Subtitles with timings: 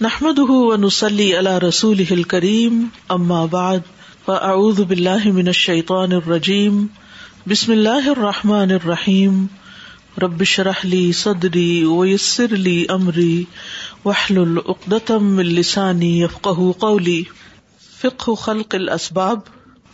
[0.00, 0.38] نحمد
[0.80, 2.80] نسلی اللہ رسول الحل کریم
[3.14, 3.44] اما
[4.28, 6.84] من الشیطان الرجیم
[7.50, 9.44] بسم اللہ الرحمٰن الرحیم
[10.22, 13.42] ربش رحلی صدری ویسر لی امری
[14.04, 17.22] وحل العقدم السانی قولی
[18.00, 19.40] فقہ خلق الاسباب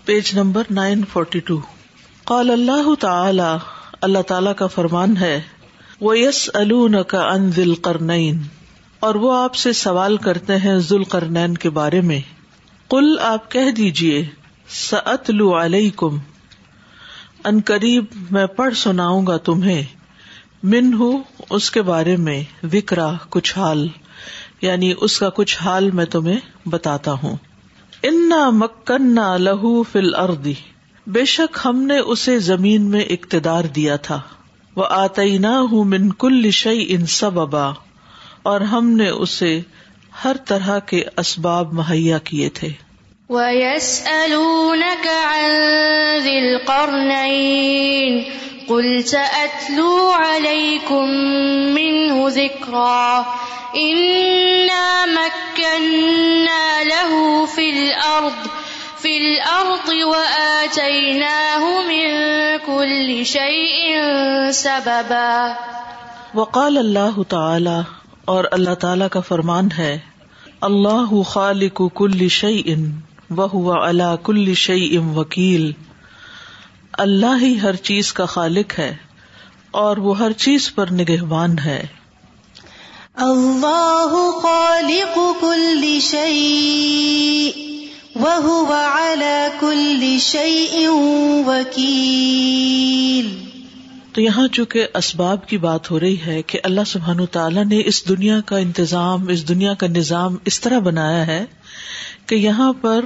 [0.04, 1.58] page number nine forty two
[2.32, 3.50] قال اللہ تعالی
[4.10, 5.40] اللہ تعالی کا فرمان ہے
[6.00, 8.12] ویس الون کا انزل کرن
[9.06, 12.18] اور وہ آپ سے سوال کرتے ہیں ضلع کے بارے میں
[12.90, 14.22] کل آپ کہہ دیجیے
[14.76, 16.16] ست لو علیہ کم
[17.66, 18.04] قریب
[18.36, 19.82] میں پڑھ سناؤں گا تمہیں
[20.72, 21.22] من ہوں
[21.58, 22.40] اس کے بارے میں
[22.72, 23.86] وکرا کچھ حال
[24.62, 27.36] یعنی اس کا کچھ حال میں تمہیں بتاتا ہوں
[28.10, 28.32] ان
[29.14, 30.54] نہ لہو فل اردی
[31.18, 34.20] بے شک ہم نے اسے زمین میں اقتدار دیا تھا
[34.76, 37.70] وہ آتی نہ ہوں من کل شعی ان سب ابا
[38.50, 39.58] اور ہم نے اسے
[40.24, 42.68] ہر طرح کے اسباب مہیا کیے تھے
[43.32, 48.36] وَيَسْأَلُونَكَ عَن ذِي الْقَرْنَيْنِ
[48.68, 58.48] قُلْ سَأَتْلُو عَلَيْكُمْ مِنْهُ ذِكْرًا إِنَّا مَكَّنَّا لَهُ فِي الْأَرْضِ
[59.04, 65.78] فِي الْأَرْضِ وَآتَيْنَاهُ مِنْ كُلِّ شَيْءٍ سَبَبًا
[66.42, 67.78] وقال اللہ تعالی
[68.32, 69.92] اور اللہ تعالی کا فرمان ہے
[70.66, 72.82] اللہ خالق کل شعی ان
[73.36, 75.70] و اللہ کل شعی ام وکیل
[77.06, 78.90] اللہ ہی ہر چیز کا خالق ہے
[79.84, 81.80] اور وہ ہر چیز پر نگہوان ہے
[83.30, 87.50] اللہ خالق کل شعی
[88.28, 88.82] وہ
[89.60, 90.86] کل شعی
[91.50, 93.37] وکیل
[94.18, 97.98] تو یہاں چونکہ اسباب کی بات ہو رہی ہے کہ اللہ سبحان تعالیٰ نے اس
[98.08, 101.44] دنیا کا انتظام اس دنیا کا نظام اس طرح بنایا ہے
[102.28, 103.04] کہ یہاں پر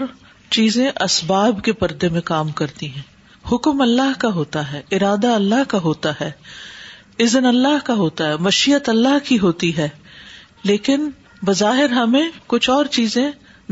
[0.57, 3.03] چیزیں اسباب کے پردے میں کام کرتی ہیں
[3.51, 6.31] حکم اللہ کا ہوتا ہے ارادہ اللہ کا ہوتا ہے
[7.25, 9.89] عزن اللہ کا ہوتا ہے مشیت اللہ کی ہوتی ہے
[10.73, 11.09] لیکن
[11.47, 13.27] بظاہر ہمیں کچھ اور چیزیں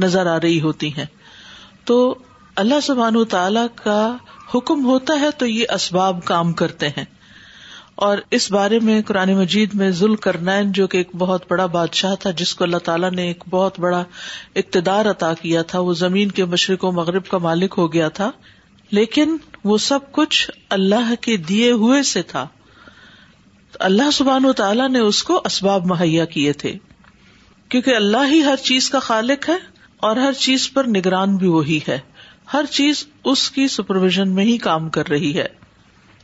[0.06, 1.06] نظر آ رہی ہوتی ہیں
[1.92, 1.96] تو
[2.64, 4.00] اللہ سبحان تعالی کا
[4.54, 7.04] حکم ہوتا ہے تو یہ اسباب کام کرتے ہیں
[8.04, 12.14] اور اس بارے میں قرآن مجید میں ذل کرنین جو کہ ایک بہت بڑا بادشاہ
[12.22, 14.02] تھا جس کو اللہ تعالیٰ نے ایک بہت بڑا
[14.62, 18.30] اقتدار عطا کیا تھا وہ زمین کے مشرق و مغرب کا مالک ہو گیا تھا
[19.00, 19.36] لیکن
[19.72, 20.40] وہ سب کچھ
[20.78, 22.46] اللہ کے دیے ہوئے سے تھا
[23.90, 26.72] اللہ سبحان و تعالیٰ نے اس کو اسباب مہیا کیے تھے
[27.68, 29.56] کیونکہ اللہ ہی ہر چیز کا خالق ہے
[30.08, 31.98] اور ہر چیز پر نگران بھی وہی ہے
[32.54, 35.46] ہر چیز اس کی سپرویژن میں ہی کام کر رہی ہے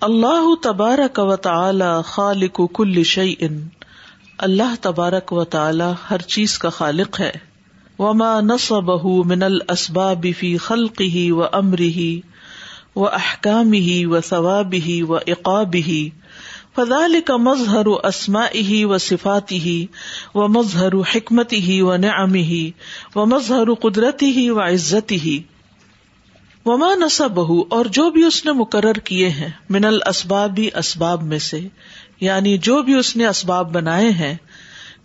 [0.04, 3.34] اللہ تبارک و تعالی خالق کل شعی
[4.46, 7.30] اللہ تبارک و تعالی ہر چیز کا خالق ہے
[7.98, 12.10] وما ماں نس بہ من الصبی خلق ہی و امر ہی
[12.96, 15.18] و احکام ہی و ثواب ہی و
[15.86, 15.98] ہی
[16.76, 17.98] فضال کا مظہر و
[18.54, 19.84] ہی و صفاتی ہی
[20.34, 22.70] و مظہر و حکمتی ہی و نعمی ہی
[23.14, 25.40] و مظہر قدرتی ہی و عزتی ہی
[26.66, 31.38] وما نسا بہ اور جو بھی اس نے مقرر کیے ہیں من اسبابی اسباب میں
[31.50, 31.60] سے
[32.20, 34.34] یعنی جو بھی اس نے اسباب بنائے ہیں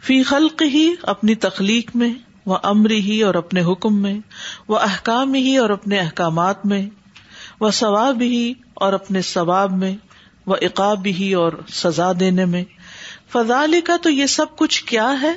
[0.07, 2.11] فی خلق ہی اپنی تخلیق میں
[2.51, 4.13] وہ امر ہی اور اپنے حکم میں
[4.73, 6.81] وہ احکام ہی اور اپنے احکامات میں
[7.61, 8.43] وہ ثواب ہی
[8.85, 9.95] اور اپنے ثواب میں
[10.51, 12.63] وہ اقاب ہی اور سزا دینے میں
[13.31, 15.33] فضال کا تو یہ سب کچھ کیا ہے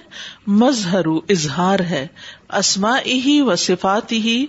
[0.63, 2.07] مظہر اظہار ہے
[2.61, 4.45] اسما ہی و صفات ہی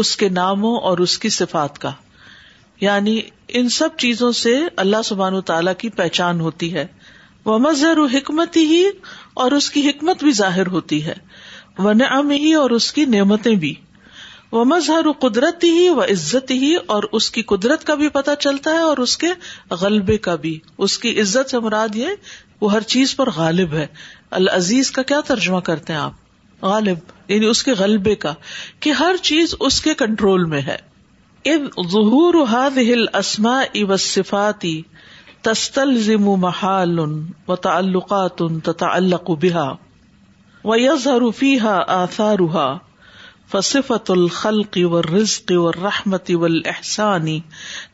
[0.00, 1.90] اس کے ناموں اور اس کی صفات کا
[2.80, 3.20] یعنی
[3.58, 6.86] ان سب چیزوں سے اللہ سبحان و تعالی کی پہچان ہوتی ہے
[7.44, 8.82] وہ مظہر حکمت ہی
[9.44, 11.14] اور اس کی حکمت بھی ظاہر ہوتی ہے
[11.86, 13.74] وہ نعم ہی اور اس کی نعمتیں بھی
[14.52, 18.70] وہ مظہر قدرت ہی و عزت ہی اور اس کی قدرت کا بھی پتہ چلتا
[18.78, 19.32] ہے اور اس کے
[19.80, 22.30] غلبے کا بھی اس کی عزت سے مراد یہ
[22.60, 23.86] وہ ہر چیز پر غالب ہے
[24.42, 26.26] العزیز کا کیا ترجمہ کرتے ہیں آپ
[26.64, 28.30] غالب یعنی اس کے غلبے کا
[28.84, 30.76] کہ ہر چیز اس کے کنٹرول میں ہے
[31.90, 32.34] ظہور
[33.18, 33.52] اسما
[33.88, 34.72] و صفاتی
[35.48, 37.04] تسلزم و محل و
[37.52, 38.48] بها
[40.64, 42.68] ويظهر تتا آثارها
[43.54, 43.76] و یز
[44.96, 47.26] والرزق ہا والإحسان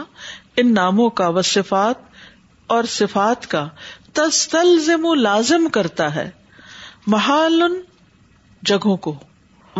[0.62, 1.98] ان ناموں کا و صفات
[2.76, 3.66] اور صفات کا
[4.20, 6.28] تستلزم و لازم کرتا ہے
[7.14, 7.60] محال
[8.72, 9.14] جگہوں کو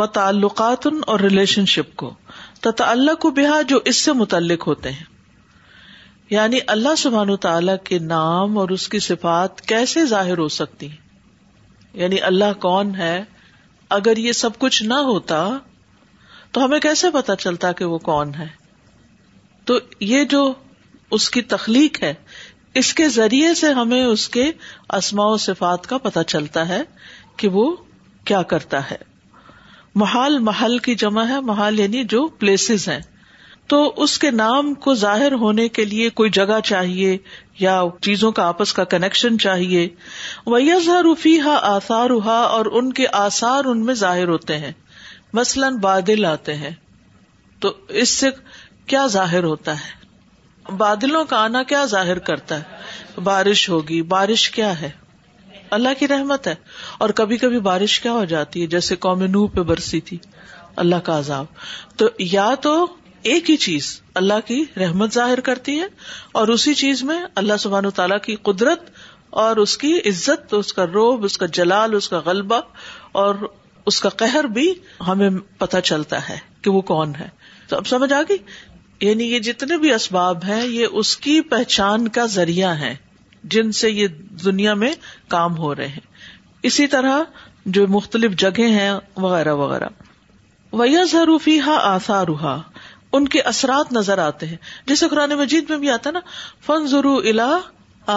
[0.03, 2.11] و تعلقات اور ریلیشن شپ کو
[2.69, 5.05] تتعلق کو بہا جو اس سے متعلق ہوتے ہیں
[6.31, 10.89] یعنی اللہ سبحان و تعالی کے نام اور اس کی صفات کیسے ظاہر ہو سکتی
[12.03, 13.15] یعنی اللہ کون ہے
[14.01, 15.45] اگر یہ سب کچھ نہ ہوتا
[16.53, 18.47] تو ہمیں کیسے پتا چلتا کہ وہ کون ہے
[19.67, 20.43] تو یہ جو
[21.19, 22.13] اس کی تخلیق ہے
[22.81, 24.51] اس کے ذریعے سے ہمیں اس کے
[24.99, 26.81] اسماء و صفات کا پتہ چلتا ہے
[27.43, 27.65] کہ وہ
[28.31, 28.97] کیا کرتا ہے
[30.03, 33.01] محال محل کی جمع ہے محال یعنی جو پلیسز ہیں
[33.73, 37.17] تو اس کے نام کو ظاہر ہونے کے لیے کوئی جگہ چاہیے
[37.59, 39.87] یا چیزوں کا آپس کا کنیکشن چاہیے
[40.47, 44.73] روفی ہا رفیح ہا اور ان کے آسار ان میں ظاہر ہوتے ہیں
[45.39, 46.71] مثلاً بادل آتے ہیں
[47.61, 48.29] تو اس سے
[48.93, 54.73] کیا ظاہر ہوتا ہے بادلوں کا آنا کیا ظاہر کرتا ہے بارش ہوگی بارش کیا
[54.81, 54.91] ہے
[55.77, 56.55] اللہ کی رحمت ہے
[57.05, 60.17] اور کبھی کبھی بارش کیا ہو جاتی ہے جیسے قوم نوح پہ برسی تھی
[60.83, 61.47] اللہ کا عذاب
[62.03, 62.75] تو یا تو
[63.33, 63.89] ایک ہی چیز
[64.21, 65.87] اللہ کی رحمت ظاہر کرتی ہے
[66.41, 68.91] اور اسی چیز میں اللہ سبحان و تعالی کی قدرت
[69.45, 72.61] اور اس کی عزت اس کا روب اس کا جلال اس کا غلبہ
[73.23, 73.35] اور
[73.91, 74.73] اس کا قہر بھی
[75.07, 77.29] ہمیں پتہ چلتا ہے کہ وہ کون ہے
[77.69, 78.39] تو اب سمجھ آ گئی
[79.09, 82.95] یعنی یہ جتنے بھی اسباب ہیں یہ اس کی پہچان کا ذریعہ ہیں
[83.55, 84.07] جن سے یہ
[84.45, 84.93] دنیا میں
[85.37, 86.11] کام ہو رہے ہیں
[86.71, 87.23] اسی طرح
[87.79, 88.91] جو مختلف جگہ ہیں
[89.25, 89.87] وغیرہ وغیرہ
[90.81, 92.29] ویا ضروری ہا آسار
[93.13, 94.57] ان کے اثرات نظر آتے ہیں
[94.87, 96.21] جیسے قرآن مجید میں بھی آتا نا
[96.67, 97.59] فن ضرو اللہ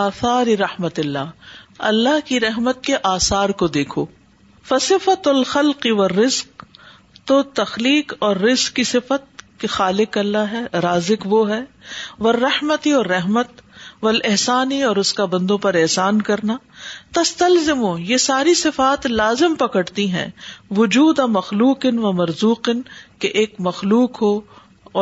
[0.01, 4.05] آثار رحمت اللہ اللہ کی رحمت کے آثار کو دیکھو
[4.67, 6.63] فصفت الخلق ت و رزق
[7.31, 11.59] تو تخلیق اور رزق کی صفت خالق اللہ ہے رازق وہ ہے
[12.27, 13.61] ور رحمتی اور رحمت
[14.01, 16.55] و احسانی اور اس کا بندوں پر احسان کرنا
[17.19, 20.27] تستلزم یہ ساری صفات لازم پکڑتی ہیں
[20.77, 22.69] وجود مخلوق و مرزوق
[23.19, 24.33] کہ ایک مخلوق ہو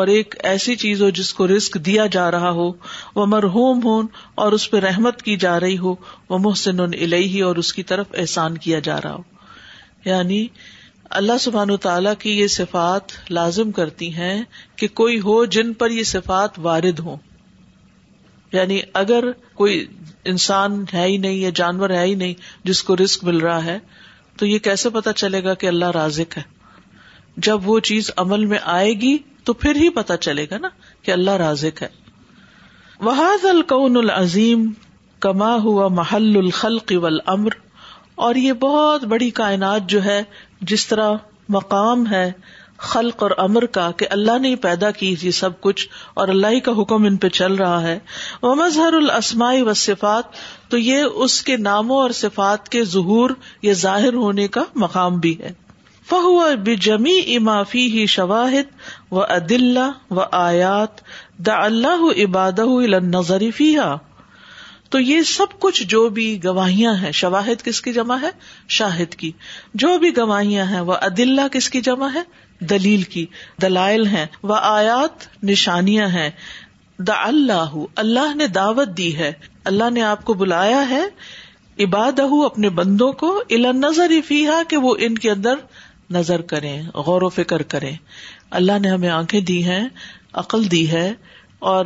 [0.01, 2.71] اور ایک ایسی چیز ہو جس کو رزق دیا جا رہا ہو
[3.15, 3.99] وہ مرحوم ہو
[4.45, 5.95] اور اس پہ رحمت کی جا رہی ہو
[6.29, 9.31] وہ محسن الہی اور اس کی طرف احسان کیا جا رہا ہو
[10.05, 10.47] یعنی
[11.19, 14.35] اللہ سبحان و تعالیٰ کی یہ صفات لازم کرتی ہیں
[14.81, 17.15] کہ کوئی ہو جن پر یہ صفات وارد ہو
[18.53, 19.85] یعنی اگر کوئی
[20.31, 22.33] انسان ہے ہی نہیں یا جانور ہے ہی نہیں
[22.67, 23.77] جس کو رسک مل رہا ہے
[24.39, 26.43] تو یہ کیسے پتا چلے گا کہ اللہ رازق ہے
[27.47, 30.69] جب وہ چیز عمل میں آئے گی تو پھر ہی پتا چلے گا نا
[31.03, 31.87] کہ اللہ رازق ہے
[33.09, 34.69] وہاد القن العظیم
[35.25, 37.53] کما ہوا محل الخل والامر
[38.25, 40.21] اور یہ بہت بڑی کائنات جو ہے
[40.71, 41.13] جس طرح
[41.55, 42.31] مقام ہے
[42.91, 45.87] خلق اور امر کا کہ اللہ نے پیدا کی یہ سب کچھ
[46.21, 47.97] اور اللہ ہی کا حکم ان پہ چل رہا ہے
[48.41, 50.35] وہ مظہر الاصمائی و صفات
[50.71, 53.29] تو یہ اس کے ناموں اور صفات کے ظہور
[53.67, 55.51] یا ظاہر ہونے کا مقام بھی ہے
[56.09, 58.73] فہو بجمی امافی ہی شواہد
[59.13, 59.77] و عدل
[60.11, 61.01] و آیات
[61.47, 62.59] دا اللہ عباد
[63.13, 63.75] نظریفی
[64.93, 68.29] تو یہ سب کچھ جو بھی گواہیاں ہیں شواہد کس کی جمع ہے
[68.75, 69.31] شاہد کی
[69.83, 72.21] جو بھی گواہیاں ہیں وہ عدل کس کی جمع ہے
[72.69, 73.25] دلیل کی
[73.61, 76.29] دلائل ہیں وہ آیات نشانیاں ہیں
[77.07, 77.73] دا اللہ
[78.03, 79.31] اللہ نے دعوت دی ہے
[79.71, 81.01] اللہ نے آپ کو بلایا ہے
[81.83, 85.65] عباد اپنے بندوں کو الا نظر فیحا کہ وہ ان کے اندر
[86.19, 86.77] نظر کرے
[87.09, 87.91] غور و فکر کرے
[88.61, 89.85] اللہ نے ہمیں آنکھیں دی ہیں
[90.45, 91.07] عقل دی ہے
[91.73, 91.85] اور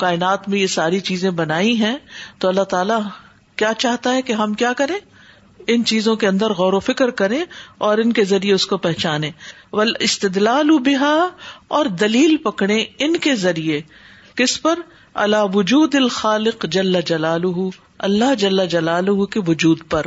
[0.00, 1.96] کائنات میں یہ ساری چیزیں بنائی ہیں
[2.42, 3.00] تو اللہ تعالیٰ
[3.62, 4.98] کیا چاہتا ہے کہ ہم کیا کریں
[5.72, 7.40] ان چیزوں کے اندر غور و فکر کریں
[7.86, 9.30] اور ان کے ذریعے اس کو پہچانے
[9.80, 11.14] ول استدلال بحا
[11.78, 13.80] اور دلیل پکڑے ان کے ذریعے
[14.40, 14.78] کس پر
[15.26, 17.44] اللہ وجود الخالق جل جلال
[18.08, 20.06] اللہ جل جلال کے وجود پر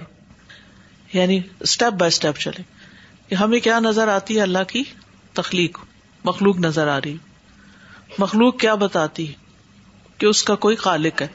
[1.14, 2.64] یعنی اسٹیپ بائی اسٹیپ چلے
[3.30, 4.84] کہ ہمیں کیا نظر آتی ہے اللہ کی
[5.42, 5.78] تخلیق
[6.32, 7.18] مخلوق نظر آ رہی
[8.24, 9.41] مخلوق کیا بتاتی ہے
[10.22, 11.28] کہ اس کا کوئی خالق ہے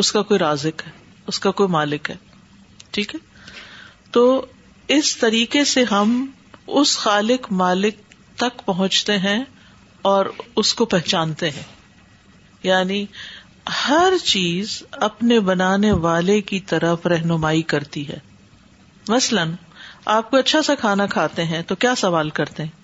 [0.00, 0.90] اس کا کوئی رازک ہے
[1.32, 2.14] اس کا کوئی مالک ہے
[2.96, 3.18] ٹھیک ہے
[4.16, 4.24] تو
[4.96, 6.10] اس طریقے سے ہم
[6.80, 8.00] اس خالق مالک
[8.42, 9.38] تک پہنچتے ہیں
[10.10, 10.26] اور
[10.62, 11.62] اس کو پہچانتے ہیں
[12.70, 13.04] یعنی
[13.86, 14.76] ہر چیز
[15.08, 18.18] اپنے بنانے والے کی طرف رہنمائی کرتی ہے
[19.08, 19.54] مثلاً
[20.18, 22.79] آپ کو اچھا سا کھانا کھاتے ہیں تو کیا سوال کرتے ہیں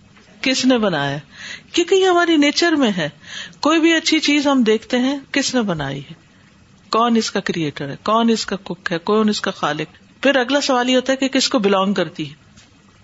[0.47, 1.17] کس نے بنایا
[1.73, 3.09] کیونکہ یہ ہماری نیچر میں ہے
[3.67, 6.15] کوئی بھی اچھی چیز ہم دیکھتے ہیں کس نے بنائی ہے
[6.97, 10.37] کون اس کا کریٹر ہے کون اس کا کک ہے کون اس کا خالق پھر
[10.43, 12.45] اگلا سوال یہ ہوتا ہے کہ کس کو بلانگ کرتی ہے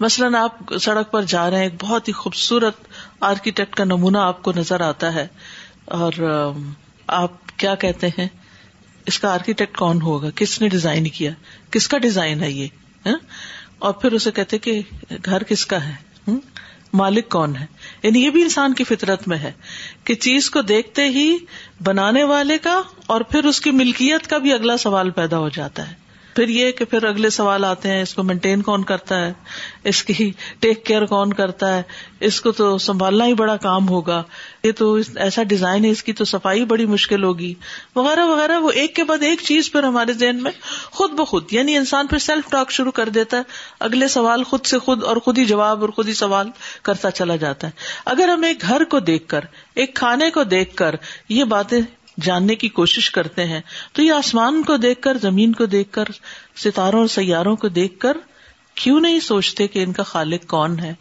[0.04, 2.86] مثلاً آپ سڑک پر جا رہے ہیں ایک بہت ہی خوبصورت
[3.32, 5.26] آرکیٹیکٹ کا نمونہ آپ کو نظر آتا ہے
[5.98, 6.20] اور
[7.20, 8.26] آپ کیا کہتے ہیں
[9.10, 11.30] اس کا آرکیٹیکٹ کون ہوگا کس نے ڈیزائن کیا
[11.76, 13.16] کس کا ڈیزائن ہے یہ ہاں؟
[13.86, 14.80] اور پھر اسے کہتے کہ
[15.24, 15.94] گھر کس کا ہے
[16.98, 17.64] مالک کون ہے
[18.02, 19.52] یعنی یہ بھی انسان کی فطرت میں ہے
[20.04, 21.28] کہ چیز کو دیکھتے ہی
[21.84, 22.80] بنانے والے کا
[23.14, 26.00] اور پھر اس کی ملکیت کا بھی اگلا سوال پیدا ہو جاتا ہے
[26.34, 29.32] پھر یہ کہ پھر اگلے سوال آتے ہیں اس کو مینٹین کون کرتا ہے
[29.90, 31.82] اس کی ٹیک کیئر کون کرتا ہے
[32.28, 34.22] اس کو تو سنبھالنا ہی بڑا کام ہوگا
[34.64, 34.92] یہ تو
[35.26, 37.52] ایسا ڈیزائن ہے اس کی تو صفائی بڑی مشکل ہوگی
[37.96, 40.50] وغیرہ وغیرہ وہ ایک کے بعد ایک چیز پھر ہمارے ذہن میں
[41.00, 43.58] خود بخود یعنی انسان پھر سیلف ٹاک شروع کر دیتا ہے
[43.88, 46.50] اگلے سوال خود سے خود اور خود ہی جواب اور خود ہی سوال
[46.90, 47.72] کرتا چلا جاتا ہے
[48.14, 49.44] اگر ہم ایک گھر کو دیکھ کر
[49.82, 50.94] ایک کھانے کو دیکھ کر
[51.40, 51.80] یہ باتیں
[52.20, 53.60] جاننے کی کوشش کرتے ہیں
[53.92, 56.08] تو یہ آسمان کو دیکھ کر زمین کو دیکھ کر
[56.64, 58.16] ستاروں اور سیاروں کو دیکھ کر
[58.82, 60.92] کیوں نہیں سوچتے کہ ان کا خالق کون ہے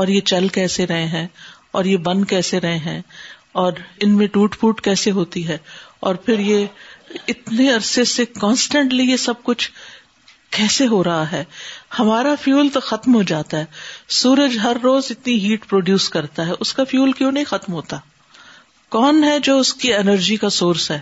[0.00, 1.26] اور یہ چل کیسے رہے ہیں
[1.78, 3.00] اور یہ بن کیسے رہے ہیں
[3.62, 5.58] اور ان میں ٹوٹ پوٹ کیسے ہوتی ہے
[6.08, 6.64] اور پھر یہ
[7.28, 9.70] اتنے عرصے سے کانسٹنٹلی یہ سب کچھ
[10.56, 11.42] کیسے ہو رہا ہے
[11.98, 13.64] ہمارا فیول تو ختم ہو جاتا ہے
[14.22, 17.98] سورج ہر روز اتنی ہیٹ پروڈیوس کرتا ہے اس کا فیول کیوں نہیں ختم ہوتا
[18.90, 20.98] کون ہے جو اس کی انرجی کا سورس ہے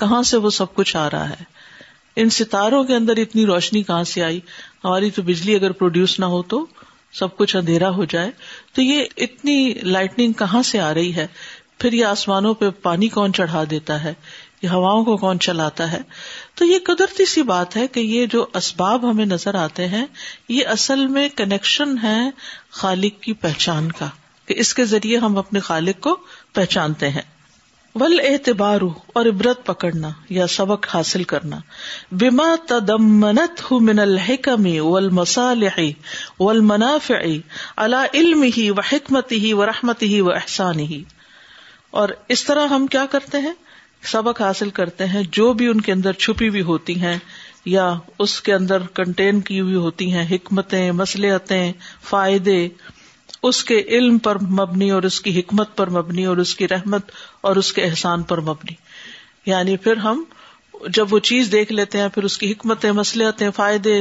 [0.00, 1.50] کہاں سے وہ سب کچھ آ رہا ہے
[2.22, 4.40] ان ستاروں کے اندر اتنی روشنی کہاں سے آئی
[4.84, 6.64] ہماری تو بجلی اگر پروڈیوس نہ ہو تو
[7.18, 8.30] سب کچھ اندھیرا ہو جائے
[8.74, 11.26] تو یہ اتنی لائٹنگ کہاں سے آ رہی ہے
[11.78, 14.12] پھر یہ آسمانوں پہ پانی کون چڑھا دیتا ہے
[14.62, 16.00] یہ ہواؤں کو کون چلاتا ہے
[16.58, 20.06] تو یہ قدرتی سی بات ہے کہ یہ جو اسباب ہمیں نظر آتے ہیں
[20.56, 22.18] یہ اصل میں کنیکشن ہے
[22.82, 24.08] خالق کی پہچان کا
[24.52, 26.14] کہ اس کے ذریعے ہم اپنے خالق کو
[26.54, 27.20] پہچانتے ہیں
[28.00, 28.80] ول اعتبار
[29.20, 31.58] اور عبرت پکڑنا یا سبق حاصل کرنا
[32.22, 32.46] بیما
[33.90, 34.98] من الحکم و
[38.10, 41.02] و حکمت ہی و رحمت ہی و احسان ہی
[42.02, 43.54] اور اس طرح ہم کیا کرتے ہیں
[44.12, 47.16] سبق حاصل کرتے ہیں جو بھی ان کے اندر چھپی ہوئی ہوتی ہیں
[47.76, 47.92] یا
[48.26, 51.64] اس کے اندر کنٹین کی ہوئی ہوتی ہیں حکمتیں مسلحتیں
[52.10, 52.60] فائدے
[53.48, 57.10] اس کے علم پر مبنی اور اس کی حکمت پر مبنی اور اس کی رحمت
[57.50, 58.74] اور اس کے احسان پر مبنی
[59.50, 60.22] یعنی پھر ہم
[60.98, 63.94] جب وہ چیز دیکھ لیتے ہیں پھر اس کی حکمت ہیں فائدے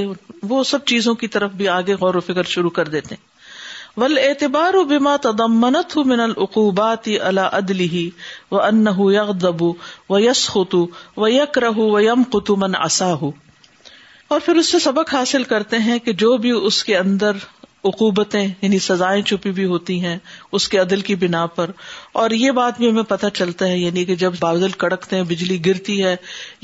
[0.50, 4.18] وہ سب چیزوں کی طرف بھی آگے غور و فکر شروع کر دیتے ہیں ول
[4.22, 8.10] اعتبار و بیما تدم منت من العقوبات اللہ ادلی
[8.52, 9.72] و ان یغ دبو
[10.10, 10.86] و یس خطو
[11.18, 13.24] و یک رہ و یم قطو من اصاہ
[14.34, 17.38] اور پھر اس سے سبق حاصل کرتے ہیں کہ جو بھی اس کے اندر
[17.90, 20.18] عقوبتیں یعنی سزائیں چھپی بھی ہوتی ہیں
[20.58, 21.72] اس کے عدل کی بنا پر
[22.24, 25.58] اور یہ بات بھی ہمیں پتہ چلتا ہے یعنی کہ جب بادل کڑکتے ہیں بجلی
[25.66, 26.16] گرتی ہے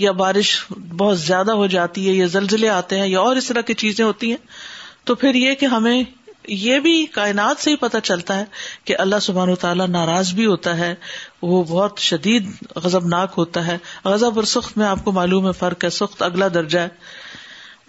[0.06, 0.56] یا بارش
[0.98, 4.04] بہت زیادہ ہو جاتی ہے یا زلزلے آتے ہیں یا اور اس طرح کی چیزیں
[4.06, 4.46] ہوتی ہیں
[5.10, 6.02] تو پھر یہ کہ ہمیں
[6.48, 8.44] یہ بھی کائنات سے ہی پتہ چلتا ہے
[8.90, 10.94] کہ اللہ سبحان و تعالیٰ ناراض بھی ہوتا ہے
[11.42, 12.50] وہ بہت شدید
[12.84, 16.22] غزب ناک ہوتا ہے غزب اور سخت میں آپ کو معلوم ہے فرق ہے سخت
[16.28, 16.90] اگلا درجہ ہے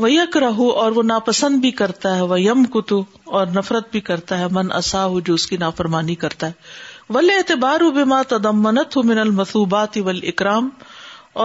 [0.02, 3.02] وہ یک رہو اور وہ ناپسند بھی کرتا ہے وہ یم کتو
[3.38, 7.30] اور نفرت بھی کرتا ہے من اصا ہو جو اس کی نافرمانی کرتا ہے ول
[7.36, 10.68] اعتبار و بیما عدم منت من المسوبات ول اکرام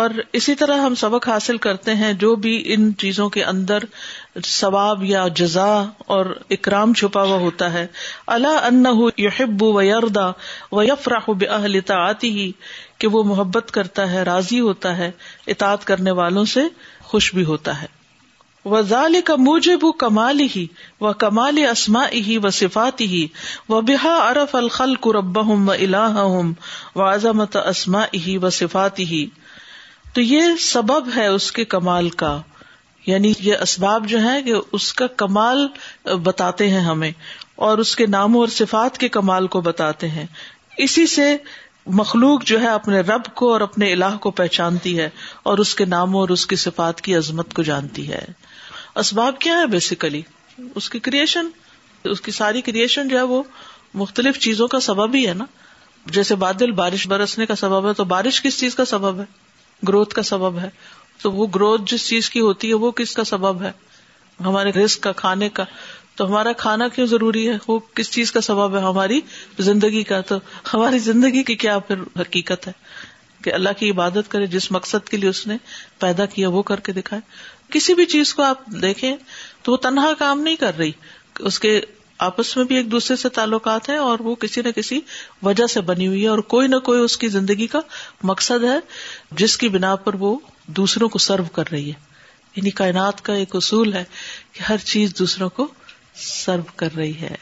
[0.01, 3.83] اور اسی طرح ہم سبق حاصل کرتے ہیں جو بھی ان چیزوں کے اندر
[4.47, 5.67] ثواب یا جزا
[6.15, 6.25] اور
[6.57, 7.85] اکرام چھپا ہوا ہوتا ہے
[8.35, 8.83] اللہ ان
[9.25, 9.81] یحب و
[10.83, 12.51] یف راہ بہلتا آتی ہی
[13.03, 15.11] کہ وہ محبت کرتا ہے راضی ہوتا ہے
[15.55, 16.67] اطاط کرنے والوں سے
[17.13, 17.87] خوش بھی ہوتا ہے
[18.65, 18.81] و
[19.25, 20.65] کا موجب کمال ہی
[21.01, 23.25] و کمال اسما ہی و صفات ہی
[23.69, 26.53] و بحا عرف الخل قربہ و الاح ہوں
[26.95, 29.25] و عظمت اسما ہی و صفات ہی
[30.13, 32.35] تو یہ سبب ہے اس کے کمال کا
[33.07, 35.67] یعنی یہ اسباب جو ہے کہ اس کا کمال
[36.23, 37.11] بتاتے ہیں ہمیں
[37.67, 40.25] اور اس کے ناموں اور صفات کے کمال کو بتاتے ہیں
[40.85, 41.35] اسی سے
[41.99, 45.09] مخلوق جو ہے اپنے رب کو اور اپنے اللہ کو پہچانتی ہے
[45.51, 48.23] اور اس کے ناموں اور اس کی صفات کی عظمت کو جانتی ہے
[49.01, 50.21] اسباب کیا ہے بیسیکلی
[50.75, 51.47] اس کی کریشن
[52.09, 53.41] اس کی ساری کریشن جو ہے وہ
[54.01, 55.45] مختلف چیزوں کا سبب ہی ہے نا
[56.13, 59.25] جیسے بادل بارش برسنے کا سبب ہے تو بارش کس چیز کا سبب ہے
[59.87, 60.69] گروتھ کا سبب ہے
[61.21, 63.71] تو وہ گروتھ جس چیز کی ہوتی ہے وہ کس کا سبب ہے
[64.45, 65.63] ہمارے رسک کا کھانے کا
[66.15, 69.19] تو ہمارا کھانا کیوں ضروری ہے وہ کس چیز کا سبب ہے ہماری
[69.69, 70.37] زندگی کا تو
[70.73, 72.71] ہماری زندگی کی کیا پھر حقیقت ہے
[73.43, 75.57] کہ اللہ کی عبادت کرے جس مقصد کے لیے اس نے
[75.99, 77.21] پیدا کیا وہ کر کے دکھائے
[77.73, 79.15] کسی بھی چیز کو آپ دیکھیں
[79.63, 80.91] تو وہ تنہا کام نہیں کر رہی
[81.49, 81.79] اس کے
[82.25, 84.99] آپس میں بھی ایک دوسرے سے تعلقات ہیں اور وہ کسی نہ کسی
[85.47, 87.79] وجہ سے بنی ہوئی ہے اور کوئی نہ کوئی اس کی زندگی کا
[88.31, 88.77] مقصد ہے
[89.41, 90.35] جس کی بنا پر وہ
[90.81, 92.11] دوسروں کو سرو کر رہی ہے
[92.55, 94.03] یعنی کائنات کا ایک اصول ہے
[94.53, 95.67] کہ ہر چیز دوسروں کو
[96.25, 97.35] سرو کر رہی ہے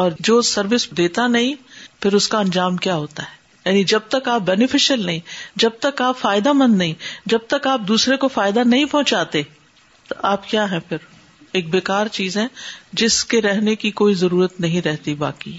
[0.00, 1.54] اور جو سروس دیتا نہیں
[2.02, 5.18] پھر اس کا انجام کیا ہوتا ہے یعنی جب تک آپ بینیفیشل نہیں
[5.64, 6.92] جب تک آپ فائدہ مند نہیں
[7.34, 9.42] جب تک آپ دوسرے کو فائدہ نہیں پہنچاتے
[10.08, 11.04] تو آپ کیا ہیں پھر
[11.58, 12.46] ایک بےکار چیز ہے
[13.02, 15.56] جس کے رہنے کی کوئی ضرورت نہیں رہتی باقی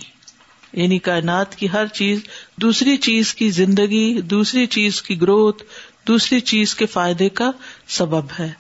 [0.82, 2.22] یعنی کائنات کی ہر چیز
[2.62, 5.64] دوسری چیز کی زندگی دوسری چیز کی گروتھ
[6.08, 7.52] دوسری چیز کے فائدے کا
[7.98, 8.52] سبب ہے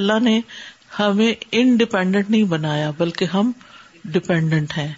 [0.00, 0.40] اللہ نے
[0.98, 3.50] ہمیں انڈیپینڈنٹ نہیں بنایا بلکہ ہم
[4.12, 4.92] ڈپینڈنٹ ہیں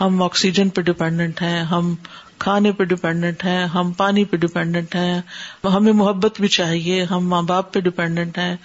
[0.00, 1.94] ہم آکسیجن پہ ڈپینڈنٹ ہیں ہم
[2.44, 5.20] کھانے پہ ڈپینڈنٹ ہیں ہم پانی پہ ڈپینڈنٹ ہیں
[5.74, 8.56] ہمیں محبت بھی چاہیے ہم ماں باپ پہ ڈپینڈنٹ ہیں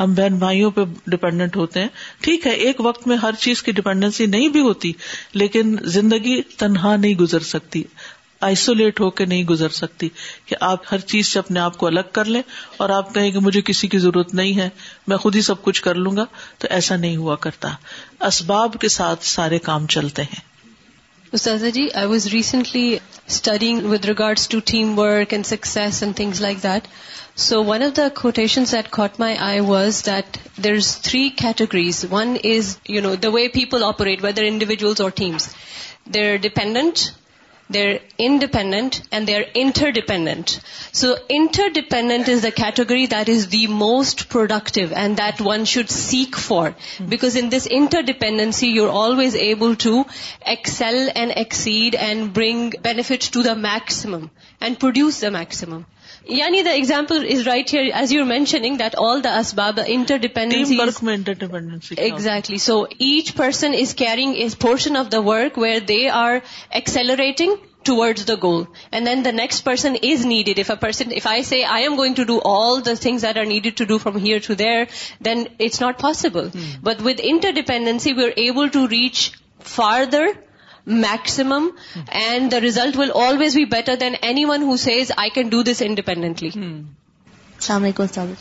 [0.00, 1.88] ہم بہن بھائیوں پہ ڈپینڈنٹ ہوتے ہیں
[2.26, 4.92] ٹھیک ہے ایک وقت میں ہر چیز کی ڈپینڈنسی نہیں بھی ہوتی
[5.42, 7.82] لیکن زندگی تنہا نہیں گزر سکتی
[8.48, 10.08] آئسولیٹ ہو کے نہیں گزر سکتی
[10.46, 12.42] کہ آپ ہر چیز سے اپنے آپ کو الگ کر لیں
[12.82, 14.68] اور آپ کہیں کہ مجھے کسی کی ضرورت نہیں ہے
[15.12, 16.24] میں خود ہی سب کچھ کر لوں گا
[16.58, 17.72] تو ایسا نہیں ہوا کرتا
[18.32, 20.46] اسباب کے ساتھ سارے کام چلتے ہیں
[21.36, 26.62] Ustaza ji, I was recently studying with regards to teamwork and success and things like
[26.62, 26.88] that.
[27.34, 32.06] So one of the quotations that caught my eye was that there's three categories.
[32.06, 35.54] One is, the way people operate, whether individuals or teams.
[36.06, 37.12] They're dependent,
[37.70, 40.60] they're independent and they're interdependent.
[40.92, 46.34] So interdependent is the category that is the most productive and that one should seek
[46.34, 46.74] for.
[46.96, 47.06] Hmm.
[47.06, 50.06] Because in this interdependency, you're always able to
[50.40, 54.30] excel and exceed and bring benefit to the maximum
[54.62, 55.86] and produce the maximum.
[56.28, 60.74] Yani the example is right here, as you're mentioning, that all the asbab, the interdependencies.
[60.74, 61.98] Teamwork mein interdependency.
[62.08, 62.58] Exactly.
[62.58, 66.42] So each person is carrying a portion of the work where they are
[66.82, 68.66] accelerating towards the goal.
[68.92, 70.58] And then the next person is needed.
[70.58, 73.86] If I say, I am going to do all the things that are needed to
[73.86, 74.88] do from here to there,
[75.22, 76.50] then it's not possible.
[76.50, 76.68] Hmm.
[76.82, 79.32] But with interdependency, we're able to reach
[79.78, 80.28] farther
[80.88, 81.68] maximum
[82.20, 84.14] and the result will always be better than
[84.44, 86.48] anyone who says I can do this independently
[87.60, 87.84] السلام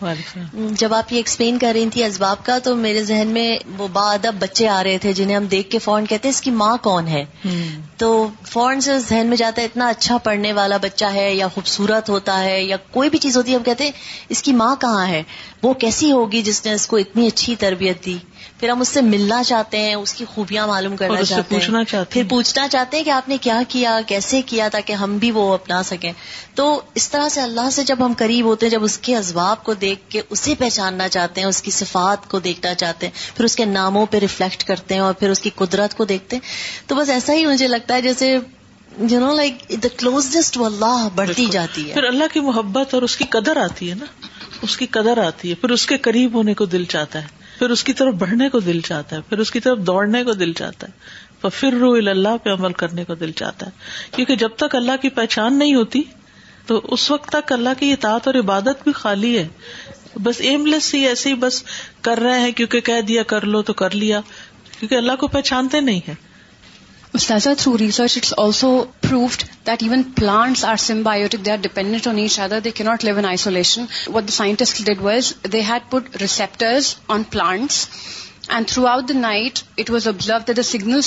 [0.10, 3.88] علیکم جب آپ یہ explain کر رہی تھی اسباب کا تو میرے ذہن میں وہ
[3.94, 6.52] با ادب بچے آ رہے تھے جنہیں ہم دیکھ کے فون کہتے ہیں اس کی
[6.60, 7.80] ماں کون ہے hmm.
[7.98, 8.10] تو
[8.52, 12.40] فون سے ذہن میں جاتا ہے اتنا اچھا پڑھنے والا بچہ ہے یا خوبصورت ہوتا
[12.44, 13.92] ہے یا کوئی بھی چیز ہوتی ہے ہم کہتے ہیں
[14.38, 15.24] اس کی ماں کہاں ہے
[15.64, 18.18] وہ کیسی ہوگی جس نے اس کو اتنی اچھی تربیت دی
[18.60, 21.84] پھر ہم اس سے ملنا چاہتے ہیں اس کی خوبیاں معلوم کرنا چاہتے ہیں پوچھنا
[21.90, 25.32] چاہتے پھر پوچھنا چاہتے ہیں کہ آپ نے کیا کیا کیسے کیا تاکہ ہم بھی
[25.32, 26.12] وہ اپنا سکیں
[26.56, 26.66] تو
[27.02, 29.74] اس طرح سے اللہ سے جب ہم قریب ہوتے ہیں جب اس کے اسباب کو
[29.86, 33.56] دیکھ کے اسے پہچاننا چاہتے ہیں اس کی صفات کو دیکھنا چاہتے ہیں پھر اس
[33.56, 36.96] کے ناموں پہ ریفلیکٹ کرتے ہیں اور پھر اس کی قدرت کو دیکھتے ہیں تو
[37.02, 38.32] بس ایسا ہی مجھے لگتا ہے جیسے
[39.10, 43.16] you know like the closest اللہ بڑھتی جاتی ہے پھر اللہ کی محبت اور اس
[43.22, 44.06] کی قدر آتی ہے نا
[44.68, 47.70] اس کی قدر آتی ہے پھر اس کے قریب ہونے کو دل چاہتا ہے پھر
[47.74, 50.52] اس کی طرف بڑھنے کو دل چاہتا ہے پھر اس کی طرف دوڑنے کو دل
[50.64, 50.96] چاہتا ہے
[51.54, 55.10] پھر رو اللہ پہ عمل کرنے کو دل چاہتا ہے کیونکہ جب تک اللہ کی
[55.18, 56.02] پہچان نہیں ہوتی
[56.68, 59.48] تو اس وقت تک اللہ کی اطاعت اور عبادت بھی خالی ہے
[60.24, 61.62] بس ایم لیس ہی ایسے ہی بس
[62.08, 64.22] کر رہے ہیں کیونکہ کہہ دیا کر لو تو کر لیا
[64.80, 66.16] کیونکہ اللہ کو پہچانتے نہیں ہیں
[67.14, 71.44] Ustaza, through research it's also proved that even plants are symbiotic.
[71.44, 72.60] They are dependent on each other.
[72.60, 73.88] They cannot live in isolation.
[74.08, 77.88] What the scientists did was they had put receptors on plants
[78.56, 80.62] and throughout the night it was observe the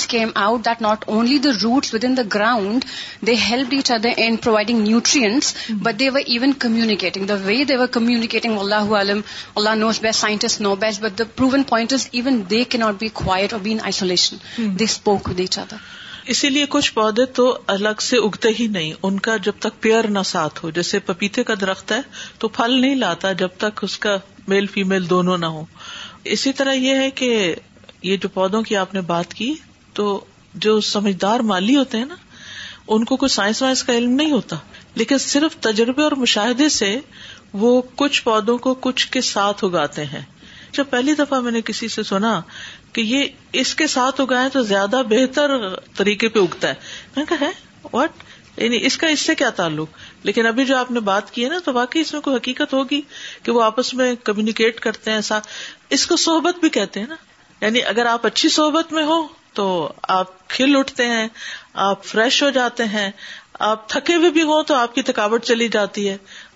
[0.09, 2.85] came out that not only the signals within the ground
[3.27, 7.77] they help each other in providing nutrients but they were even communicating the way they
[7.77, 12.63] were Allah Allah knows best scientist know best but the proven point is even they
[12.71, 15.99] can not be quiet or be in isolation they spoke with each other
[16.31, 20.07] اسی لیے کچھ پودے تو الگ سے اگتے ہی نہیں ان کا جب تک پیئر
[20.07, 21.99] نہ ساتھ ہو جیسے پپیتے کا درخت ہے
[22.39, 24.15] تو پھل نہیں لاتا جب تک اس کا
[24.47, 25.63] میل فیمل دونوں نہ ہو
[26.23, 27.31] اسی طرح یہ ہے کہ
[28.03, 29.53] یہ جو پودوں کی آپ نے بات کی
[29.93, 30.23] تو
[30.65, 32.15] جو سمجھدار مالی ہوتے ہیں نا
[32.93, 34.55] ان کو کوئی سائنس وائنس کا علم نہیں ہوتا
[34.97, 36.97] لیکن صرف تجربے اور مشاہدے سے
[37.63, 40.21] وہ کچھ پودوں کو کچھ کے ساتھ اگاتے ہیں
[40.77, 42.39] جب پہلی دفعہ میں نے کسی سے سنا
[42.93, 43.23] کہ یہ
[43.61, 45.51] اس کے ساتھ اگائے تو زیادہ بہتر
[45.95, 47.49] طریقے پہ اگتا ہے میں
[47.91, 48.23] واٹ
[48.57, 49.89] یعنی اس کا اس سے کیا تعلق
[50.23, 52.73] لیکن ابھی جو آپ نے بات کی ہے نا تو واقعی اس میں کوئی حقیقت
[52.73, 53.01] ہوگی
[53.43, 55.19] کہ وہ آپس میں کمیونیکیٹ کرتے ہیں
[55.97, 57.15] اس کو صحبت بھی کہتے ہیں نا
[57.65, 59.21] یعنی اگر آپ اچھی صحبت میں ہو
[59.59, 59.65] تو
[60.17, 61.27] آپ کھل اٹھتے ہیں
[61.87, 63.09] آپ فریش ہو جاتے ہیں
[63.69, 66.15] آپ تھکے ہوئے بھی ہوں تو آپ کی تھکاوٹ چلی جاتی ہے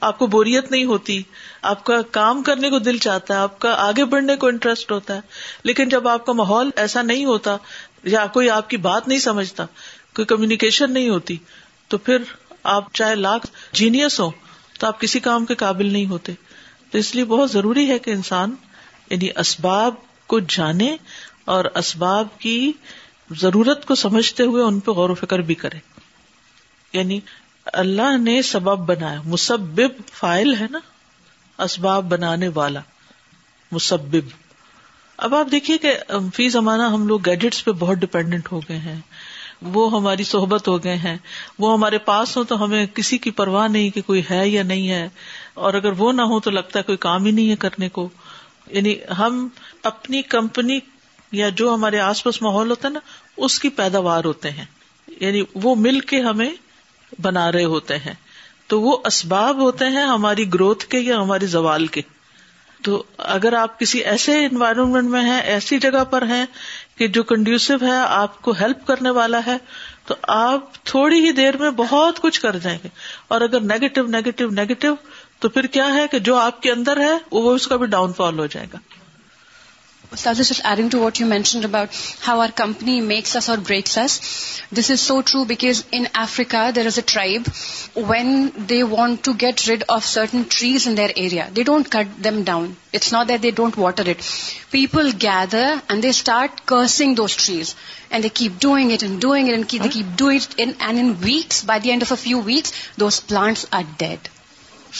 [0.10, 1.21] آپ کو بوریت نہیں ہوتی
[1.71, 5.15] آپ کا کام کرنے کو دل چاہتا ہے آپ کا آگے بڑھنے کو انٹرسٹ ہوتا
[5.15, 5.21] ہے
[5.71, 7.56] لیکن جب آپ کا ماحول ایسا نہیں ہوتا
[8.13, 9.65] یا کوئی آپ کی بات نہیں سمجھتا
[10.19, 11.38] کوئی کمیونیکیشن نہیں ہوتی
[11.93, 12.23] تو پھر
[12.73, 13.45] آپ چاہے لاکھ
[13.80, 14.30] جینیس ہو
[14.80, 16.34] تو آپ کسی کام کے قابل نہیں ہوتے
[16.91, 18.56] تو اس لیے بہت ضروری ہے کہ انسان
[19.10, 19.93] یعنی اسباب
[20.34, 20.95] کو جانے
[21.56, 22.56] اور اسباب کی
[23.41, 25.80] ضرورت کو سمجھتے ہوئے ان پہ غور و فکر بھی کرے
[26.93, 27.19] یعنی
[27.84, 30.80] اللہ نے سبب بنایا مسبب فائل ہے نا
[31.67, 32.80] اسباب بنانے والا
[33.75, 34.34] مسبب
[35.28, 35.95] اب آپ دیکھیے کہ
[36.36, 38.99] فی زمانہ ہم لوگ گیجٹس پہ بہت ڈپینڈنٹ ہو گئے ہیں
[39.73, 41.15] وہ ہماری صحبت ہو گئے ہیں
[41.59, 44.89] وہ ہمارے پاس ہو تو ہمیں کسی کی پرواہ نہیں کہ کوئی ہے یا نہیں
[44.89, 45.07] ہے
[45.67, 48.07] اور اگر وہ نہ ہو تو لگتا ہے کوئی کام ہی نہیں ہے کرنے کو
[48.71, 49.47] یعنی ہم
[49.91, 50.79] اپنی کمپنی
[51.39, 52.99] یا جو ہمارے آس پاس ماحول ہوتا ہے نا
[53.45, 54.65] اس کی پیداوار ہوتے ہیں
[55.21, 56.49] یعنی وہ مل کے ہمیں
[57.21, 58.13] بنا رہے ہوتے ہیں
[58.67, 62.01] تو وہ اسباب ہوتے ہیں ہماری گروتھ کے یا ہماری زوال کے
[62.83, 63.01] تو
[63.33, 66.45] اگر آپ کسی ایسے انوائرمنٹ میں ہیں ایسی جگہ پر ہیں
[66.97, 69.58] کہ جو کنڈیوسو ہے آپ کو ہیلپ کرنے والا ہے
[70.08, 72.89] تو آپ تھوڑی ہی دیر میں بہت کچھ کر جائیں گے
[73.36, 74.93] اور اگر نیگیٹو نیگیٹو نیگیٹو
[75.43, 78.13] تو پھر کیا ہے کہ جو آپ کے اندر ہے وہ اس کا بھی ڈاؤن
[78.21, 78.77] فال ہو جائے گا
[80.13, 83.49] So I was just adding to what you mentioned about how our company makes us
[83.49, 84.19] or breaks us.
[84.71, 87.47] This is so true because in Africa, there is a tribe,
[88.09, 92.07] when they want to get rid of certain trees in their area, they don't cut
[92.21, 92.75] them down.
[92.93, 94.21] It's not that they don't water it.
[94.71, 97.75] People gather and they start cursing those trees.
[98.11, 100.59] And they keep doing it and doing it and they keep doing it.
[100.59, 104.19] In weeks, by the end of a few weeks, those plants are dead.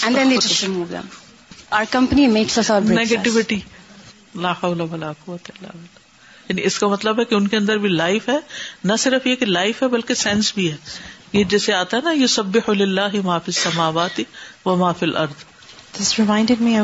[0.03, 1.09] And then they just remove them.
[1.71, 3.25] Our company makes us or breaks us.
[3.25, 3.63] Negativity.
[4.43, 5.49] قوت
[6.49, 8.37] یعنی اس کا مطلب ہے کہ ان کے اندر بھی life ہے
[8.89, 10.75] نہ صرف یہ کہ لائف ہے بلکہ سینس بھی ہے
[11.33, 13.15] یہ جیسے آتا ہے نا یہ سب اللہ
[14.65, 14.75] و
[16.17, 16.77] ریمائنڈیڈ میں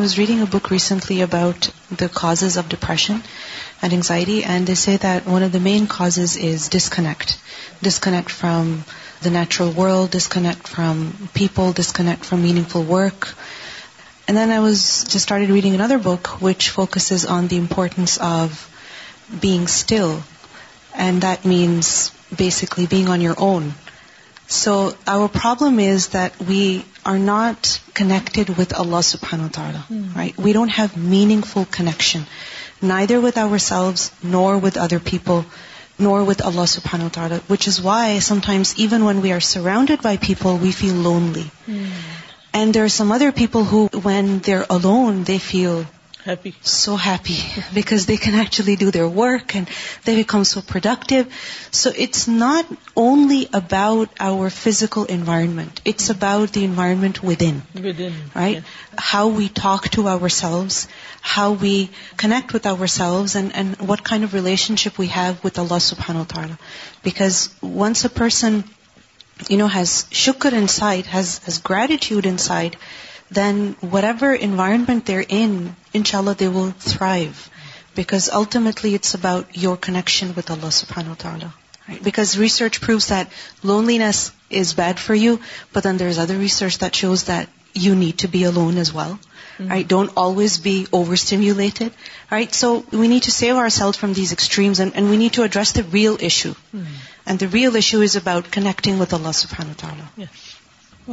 [0.52, 1.68] book recently about
[2.14, 3.18] cause of depression
[5.64, 7.32] main cause is disconnect
[7.84, 8.76] disconnect from
[9.26, 13.26] the natural world disconnect from people disconnect from meaningful work
[14.30, 18.58] reading another book which focus on the importance of
[19.42, 20.16] being still
[21.04, 21.88] and that means
[22.38, 23.70] basically being on your own
[24.62, 24.76] so
[25.08, 26.66] our problem is that we
[27.12, 30.86] are not connected with اللہ سبہان اتارا we don't have
[31.54, 32.22] meaningful connection
[33.08, 33.38] neither with
[33.70, 35.40] ourselves nor with other people
[36.04, 40.18] nor with اللہ سبہانو تارا which is why sometimes even when we are surrounded by
[40.22, 41.48] people we feel lonely
[42.54, 45.86] And there are some other people who, when they're alone, they feel
[46.26, 47.40] happy, so happy,
[47.74, 49.70] because they can actually do their work and
[50.04, 51.32] they become so productive.
[51.72, 57.62] So it's not only about our physical environment, it's about the environment within,
[58.36, 58.58] right?
[58.58, 58.70] Yeah.
[58.98, 60.90] How we talk to ourselves,
[61.22, 66.26] how we connect with ourselves, and what kind of relationship we have with Allah subhanahu
[66.26, 66.60] wa ta'ala.
[67.08, 68.66] Because once a person
[69.50, 72.78] has shukr inside, has gratitude inside,
[73.30, 77.50] then whatever environment they're in, inshallah, they will thrive.
[77.96, 81.54] Because ultimately it's about your connection with Allah subhanahu wa ta'ala.
[81.88, 82.04] Right?
[82.04, 83.30] Because research proves that
[83.64, 85.40] loneliness is bad for you,
[85.74, 89.20] but then there's other research that shows that you need to be alone as well.
[89.58, 89.72] Mm-hmm.
[89.72, 89.86] Right?
[89.86, 91.92] Don't always be overstimulated.
[92.30, 92.54] Right?
[92.54, 95.84] So we need to save ourselves from these extremes, and we need to address the
[95.84, 96.54] real issue.
[96.76, 96.98] Mm-hmm.
[97.32, 100.24] And the real issue is about connecting with اللہ سبحان تعالیٰ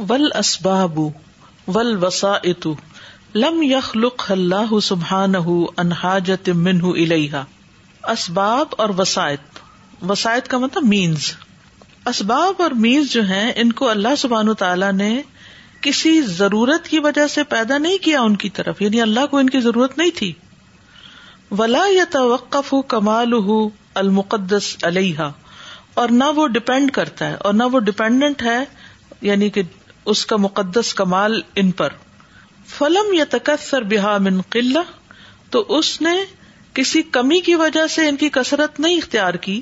[0.09, 0.99] ول اسباب
[1.75, 2.33] ول وسا
[3.35, 3.91] لم یخ
[6.65, 7.37] منہ اللہ
[8.15, 8.89] اسباب اور
[10.49, 11.31] کا مطلب مینز
[12.13, 15.09] اسباب اور مینز جو ہیں ان کو اللہ سبحان تعالیٰ نے
[15.87, 19.49] کسی ضرورت کی وجہ سے پیدا نہیں کیا ان کی طرف یعنی اللہ کو ان
[19.55, 20.31] کی ضرورت نہیں تھی
[21.59, 23.67] ولا یا توقف کمال ہُو
[24.03, 25.29] المقدس علیہ
[26.01, 28.57] اور نہ وہ ڈپینڈ کرتا ہے اور نہ وہ ڈپینڈنٹ ہے
[29.21, 29.61] یعنی کہ
[30.13, 31.93] اس کا مقدس کمال ان پر
[32.77, 34.83] فلم یا تکسر بحا من قلعہ
[35.51, 36.11] تو اس نے
[36.73, 39.59] کسی کمی کی وجہ سے ان کی کثرت نہیں اختیار کی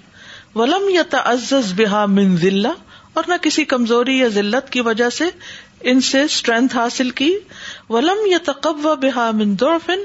[0.56, 2.72] ولم یا تعزز بحا من ضلع
[3.20, 5.26] اور نہ کسی کمزوری یا ذلت کی وجہ سے
[5.90, 7.34] ان سے اسٹرینتھ حاصل کی
[7.90, 10.04] ولم یا تقو بحا من دورفن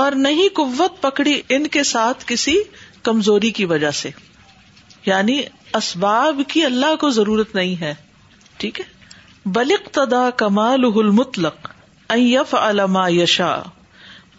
[0.00, 2.56] اور نہ ہی قوت پکڑی ان کے ساتھ کسی
[3.02, 4.10] کمزوری کی وجہ سے
[5.08, 5.34] یعنی
[5.78, 7.94] اسباب کی اللہ کو ضرورت نہیں ہے
[8.62, 10.84] ٹھیک ہے تدا کمال
[11.18, 11.68] مطلق
[12.14, 13.50] اف علما یشا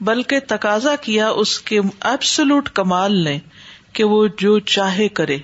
[0.09, 1.79] بلکہ تقاضا کیا اس کے
[2.09, 3.37] ایبسلوٹ کمال نے
[3.99, 5.37] کہ وہ جو چاہے کرے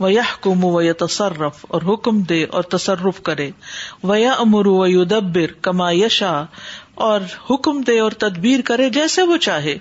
[0.00, 0.08] و
[0.44, 3.50] کم و یا تصرف اور حکم دے اور تصرف کرے
[4.04, 6.34] و امر و دبر کما یشا
[7.10, 9.76] اور حکم دے اور تدبیر کرے جیسے وہ چاہے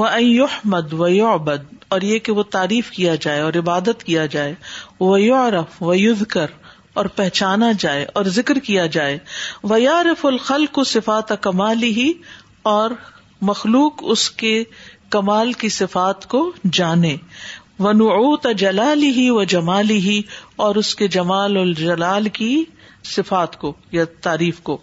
[0.00, 4.54] وہ مد و یبد اور یہ کہ وہ تعریف کیا جائے اور عبادت کیا جائے
[5.00, 6.54] وہ یارف و یوز کر
[7.00, 9.18] اور پہچانا جائے اور ذکر کیا جائے
[9.80, 12.12] یارف الخل کو صفات کمالی ہی
[12.74, 12.90] اور
[13.50, 14.52] مخلوق اس کے
[15.16, 16.40] کمال کی صفات کو
[16.78, 17.16] جانے
[17.78, 20.20] و نو جلالی ہی و جمالی ہی
[20.66, 22.54] اور اس کے جمال الجلال کی
[23.14, 24.76] صفات کو یا تعریف کو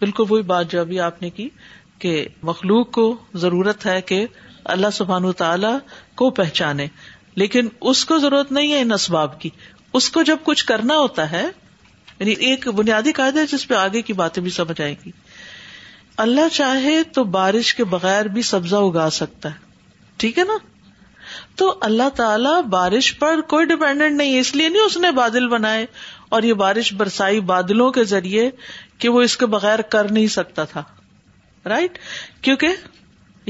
[0.00, 1.48] بالکل وہی بات جو ابھی آپ نے کی
[1.98, 3.06] کہ مخلوق کو
[3.44, 4.26] ضرورت ہے کہ
[4.72, 5.72] اللہ سبحان تعالی
[6.20, 6.86] کو پہچانے
[7.42, 9.48] لیکن اس کو ضرورت نہیں ہے ان اسباب کی
[9.98, 11.44] اس کو جب کچھ کرنا ہوتا ہے
[12.18, 15.10] یعنی ایک بنیادی قاعدہ ہے جس پہ آگے کی باتیں بھی سمجھ آئے گی
[16.24, 20.56] اللہ چاہے تو بارش کے بغیر بھی سبزہ اگا سکتا ہے ٹھیک ہے نا
[21.56, 25.48] تو اللہ تعالیٰ بارش پر کوئی ڈپینڈنٹ نہیں ہے اس لیے نہیں اس نے بادل
[25.48, 25.86] بنائے
[26.36, 28.50] اور یہ بارش برسائی بادلوں کے ذریعے
[29.04, 30.82] کہ وہ اس کے بغیر کر نہیں سکتا تھا
[31.68, 32.42] رائٹ right?
[32.42, 32.74] کیونکہ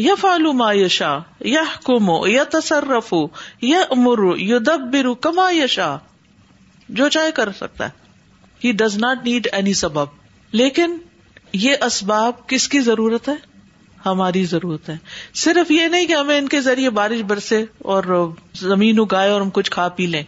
[0.02, 1.10] یا فالو ما یشا
[1.52, 3.12] یا کمو یا تصرف
[3.62, 5.96] یا امر یو دب برو کما یشا
[6.98, 8.02] جو چاہے کر سکتا ہے
[8.64, 10.22] he does not need any سبب
[10.60, 10.96] لیکن
[11.66, 13.34] یہ اسباب کس کی ضرورت ہے
[14.06, 14.96] ہماری ضرورت ہے
[15.42, 18.04] صرف یہ نہیں کہ ہمیں ان کے ذریعے بارش برسے اور
[18.60, 20.22] زمین اگائے اور ہم کچھ کھا پی لیں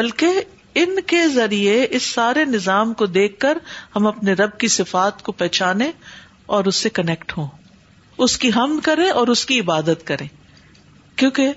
[0.00, 0.40] بلکہ
[0.82, 3.58] ان کے ذریعے اس سارے نظام کو دیکھ کر
[3.96, 5.90] ہم اپنے رب کی صفات کو پہچانے
[6.58, 7.46] اور اس سے کنیکٹ ہوں
[8.24, 10.24] اس کی ہم کرے اور اس کی عبادت کرے
[11.16, 11.52] کیونکہ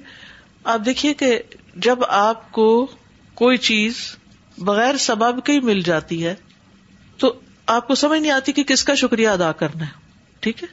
[0.74, 1.38] آپ دیکھیے کہ
[1.88, 2.68] جب آپ کو
[3.42, 3.96] کوئی چیز
[4.66, 6.34] بغیر سبب کے ہی مل جاتی ہے
[7.20, 7.34] تو
[7.76, 9.92] آپ کو سمجھ نہیں آتی کہ کس کا شکریہ ادا کرنا ہے
[10.42, 10.68] ٹھیک ہے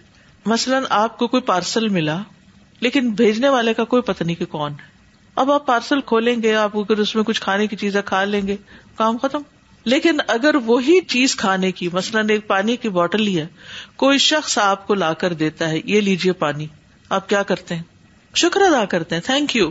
[0.47, 2.17] مثلاً آپ کو کوئی پارسل ملا
[2.81, 4.91] لیکن بھیجنے والے کا کوئی پتہ نہیں کہ کون ہے
[5.43, 8.47] اب آپ پارسل کھولیں گے آپ اگر اس میں کچھ کھانے کی چیزیں کھا لیں
[8.47, 8.57] گے
[8.97, 9.43] کام ختم
[9.91, 13.47] لیکن اگر وہی چیز کھانے کی مثلاً ایک پانی کی بوٹل ہی ہے
[14.03, 16.67] کوئی شخص آپ کو لا کر دیتا ہے یہ لیجیے پانی
[17.17, 17.83] آپ کیا کرتے ہیں
[18.43, 19.69] شکر ادا کرتے ہیں تھینک یو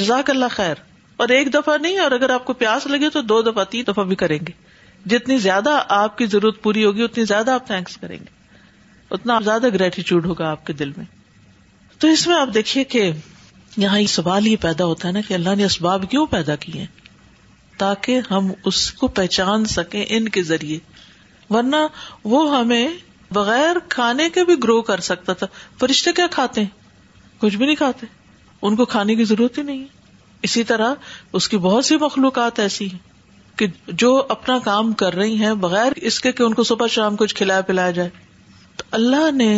[0.00, 0.80] جزاک اللہ خیر
[1.20, 4.04] اور ایک دفعہ نہیں اور اگر آپ کو پیاس لگے تو دو دفعہ تین دفعہ
[4.12, 4.52] بھی کریں گے
[5.10, 8.38] جتنی زیادہ آپ کی ضرورت پوری ہوگی اتنی زیادہ آپ تھینکس کریں گے
[9.16, 11.04] اتنا زیادہ گریٹیچیوڈ ہوگا آپ کے دل میں
[11.98, 13.10] تو اس میں آپ دیکھیے کہ
[13.76, 16.84] یہاں یہ سوال یہ پیدا ہوتا ہے نا کہ اللہ نے اسباب کیوں پیدا کیے
[17.80, 20.78] تاکہ ہم اس کو پہچان سکیں ان کے ذریعے
[21.54, 21.76] ورنہ
[22.32, 22.88] وہ ہمیں
[23.36, 25.46] بغیر کھانے کے بھی گرو کر سکتا تھا
[25.80, 28.06] فرشتے کیا کھاتے ہیں کچھ بھی نہیں کھاتے
[28.68, 32.58] ان کو کھانے کی ضرورت ہی نہیں ہے اسی طرح اس کی بہت سی مخلوقات
[32.66, 33.08] ایسی ہیں
[33.60, 33.66] کہ
[34.02, 37.34] جو اپنا کام کر رہی ہیں بغیر اس کے کہ ان کو صبح شام کچھ
[37.40, 38.10] کھلایا پلایا جائے
[38.76, 39.50] تو اللہ نے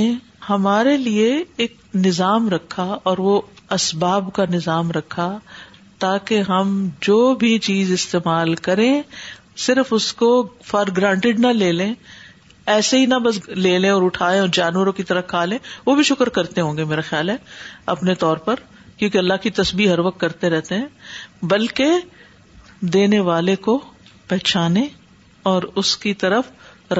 [0.51, 1.29] ہمارے لیے
[1.65, 3.41] ایک نظام رکھا اور وہ
[3.81, 5.29] اسباب کا نظام رکھا
[6.03, 6.71] تاکہ ہم
[7.07, 8.93] جو بھی چیز استعمال کریں
[9.65, 10.29] صرف اس کو
[10.71, 11.93] فار گرانٹیڈ نہ لے لیں
[12.73, 15.95] ایسے ہی نہ بس لے لیں اور اٹھائے اور جانوروں کی طرح کھا لیں وہ
[16.01, 17.37] بھی شکر کرتے ہوں گے میرا خیال ہے
[17.95, 18.63] اپنے طور پر
[19.03, 21.93] کیونکہ اللہ کی تسبیح ہر وقت کرتے رہتے ہیں بلکہ
[22.97, 23.79] دینے والے کو
[24.33, 24.87] پہچانے
[25.53, 26.51] اور اس کی طرف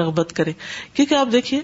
[0.01, 0.53] رغبت کرے
[0.93, 1.61] کیونکہ آپ دیکھیے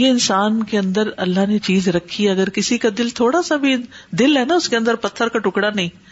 [0.00, 3.76] یہ انسان کے اندر اللہ نے چیز رکھی اگر کسی کا دل تھوڑا سا بھی
[4.24, 6.11] دل ہے نا اس کے اندر پتھر کا ٹکڑا نہیں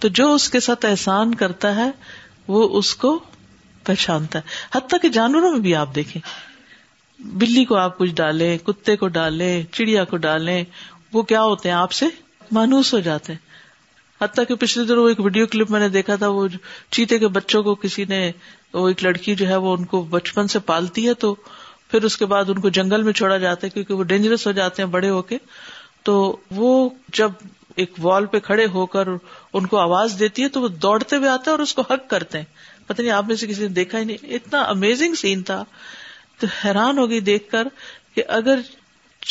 [0.00, 1.90] تو جو اس کے ساتھ احسان کرتا ہے
[2.54, 3.18] وہ اس کو
[3.86, 6.20] پہچانتا ہے حتیٰ کہ جانوروں میں بھی آپ دیکھیں
[7.40, 10.62] بلی کو آپ کچھ ڈالیں کتے کو ڈالیں چڑیا کو ڈالیں
[11.12, 12.06] وہ کیا ہوتے ہیں آپ سے
[12.58, 13.48] مانوس ہو جاتے ہیں
[14.22, 16.46] حتیٰ کہ پچھلی دیر وہ ایک ویڈیو کلپ میں نے دیکھا تھا وہ
[16.96, 18.30] چیتے کے بچوں کو کسی نے
[18.72, 21.34] وہ ایک لڑکی جو ہے وہ ان کو بچپن سے پالتی ہے تو
[21.90, 24.52] پھر اس کے بعد ان کو جنگل میں چھوڑا جاتا ہے کیونکہ وہ ڈینجرس ہو
[24.58, 25.38] جاتے ہیں بڑے ہو کے
[26.08, 26.18] تو
[26.56, 26.72] وہ
[27.20, 27.30] جب
[27.76, 29.08] ایک وال پہ کھڑے ہو کر
[29.52, 32.08] ان کو آواز دیتی ہے تو وہ دوڑتے ہوئے آتے ہیں اور اس کو حق
[32.10, 35.62] کرتے ہیں پتہ نہیں آپ نے کسی نے دیکھا ہی نہیں اتنا امیزنگ سین تھا
[36.40, 37.68] تو حیران ہوگی دیکھ کر
[38.14, 38.60] کہ اگر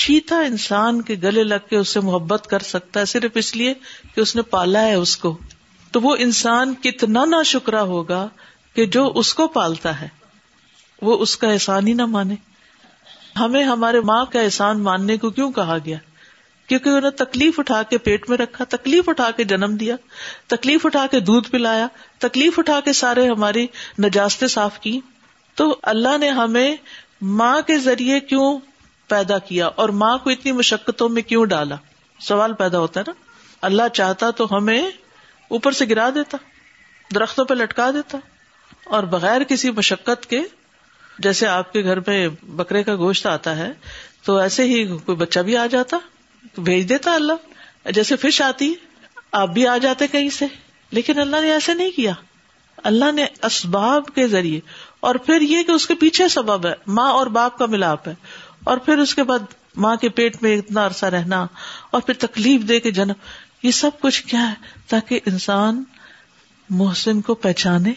[0.04, 3.74] چیتا انسان کے گلے لگ کے اس سے محبت کر سکتا ہے صرف اس لیے
[4.16, 5.38] کہ اس نے پالا ہے اس کو
[5.92, 8.28] تو وہ انسان کتنا نا شکرا ہوگا
[8.76, 10.08] کہ جو اس کو پالتا ہے
[11.08, 12.36] وہ اس کا احسان ہی نہ مانے
[13.40, 15.98] ہمیں ہمارے ماں کا احسان ماننے کو کیوں کہا گیا
[16.70, 19.96] کیونکہ انہیں تکلیف اٹھا کے پیٹ میں رکھا تکلیف اٹھا کے جنم دیا
[20.48, 21.88] تکلیف اٹھا کے دودھ پلایا
[22.26, 23.66] تکلیف اٹھا کے سارے ہماری
[24.06, 25.00] نجاستے صاف کی
[25.62, 26.76] تو اللہ نے ہمیں
[27.40, 28.48] ماں کے ذریعے کیوں
[29.14, 31.76] پیدا کیا اور ماں کو اتنی مشقتوں میں کیوں ڈالا
[32.28, 33.32] سوال پیدا ہوتا ہے نا
[33.70, 34.80] اللہ چاہتا تو ہمیں
[35.58, 36.38] اوپر سے گرا دیتا
[37.16, 38.18] درختوں پہ لٹکا دیتا
[38.98, 40.40] اور بغیر کسی مشقت کے
[41.28, 42.28] جیسے آپ کے گھر میں
[42.62, 43.72] بکرے کا گوشت آتا ہے
[44.26, 45.98] تو ایسے ہی کوئی بچہ بھی آ جاتا
[46.58, 48.74] بھیج دیتا اللہ جیسے فش آتی
[49.40, 50.46] آپ بھی آ جاتے کہیں سے
[50.92, 52.14] لیکن اللہ نے ایسے نہیں کیا
[52.90, 54.60] اللہ نے اسباب کے ذریعے
[55.08, 58.14] اور پھر یہ کہ اس کے پیچھے سبب ہے ماں اور باپ کا ملاپ ہے
[58.72, 59.54] اور پھر اس کے بعد
[59.86, 61.46] ماں کے پیٹ میں اتنا عرصہ رہنا
[61.98, 63.22] اور پھر تکلیف دے کے جنم
[63.64, 64.54] یہ سب کچھ کیا ہے
[64.90, 65.84] تاکہ انسان
[66.80, 67.94] محسن کو پہچانے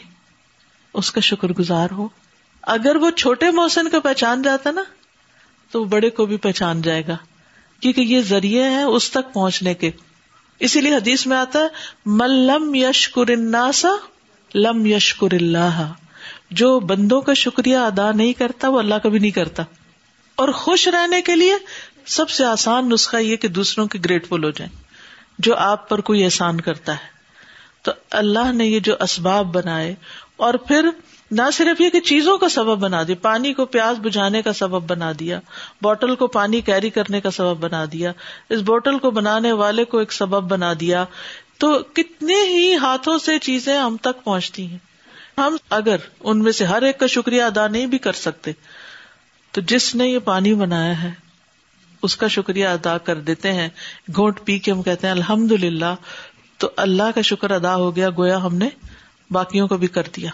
[1.00, 2.09] اس کا شکر گزار ہو
[2.76, 4.83] اگر وہ چھوٹے محسن کو پہچان جاتا نا
[5.70, 7.16] تو وہ بڑے کو بھی پہچان جائے گا
[7.83, 9.90] کیونکہ یہ ذریعے ہے اس تک پہنچنے کے
[10.66, 13.31] اسی لیے حدیث میں آتا ہے مل یشکر
[14.64, 15.81] لم یشکر اللہ
[16.61, 19.62] جو بندوں کا شکریہ ادا نہیں کرتا وہ اللہ کبھی نہیں کرتا
[20.42, 21.55] اور خوش رہنے کے لیے
[22.16, 24.73] سب سے آسان نسخہ یہ کہ دوسروں کے گریٹفل ہو جائیں
[25.47, 27.11] جو آپ پر کوئی احسان کرتا ہے
[27.87, 29.95] تو اللہ نے یہ جو اسباب بنائے
[30.47, 30.88] اور پھر
[31.38, 34.83] نہ صرف یہ کہ چیزوں کا سبب بنا دیا پانی کو پیاز بجھانے کا سبب
[34.90, 35.38] بنا دیا
[35.83, 38.12] بوٹل کو پانی کیری کرنے کا سبب بنا دیا
[38.57, 41.05] اس بوٹل کو بنانے والے کو ایک سبب بنا دیا
[41.64, 44.79] تو کتنے ہی ہاتھوں سے چیزیں ہم تک پہنچتی ہیں
[45.40, 48.53] ہم اگر ان میں سے ہر ایک کا شکریہ ادا نہیں بھی کر سکتے
[49.53, 51.11] تو جس نے یہ پانی بنایا ہے
[52.09, 53.68] اس کا شکریہ ادا کر دیتے ہیں
[54.14, 55.95] گھونٹ پی کے ہم کہتے ہیں الحمد للہ
[56.64, 58.68] تو اللہ کا شکر ادا ہو گیا گویا ہم نے
[59.38, 60.31] باقیوں کو بھی کر دیا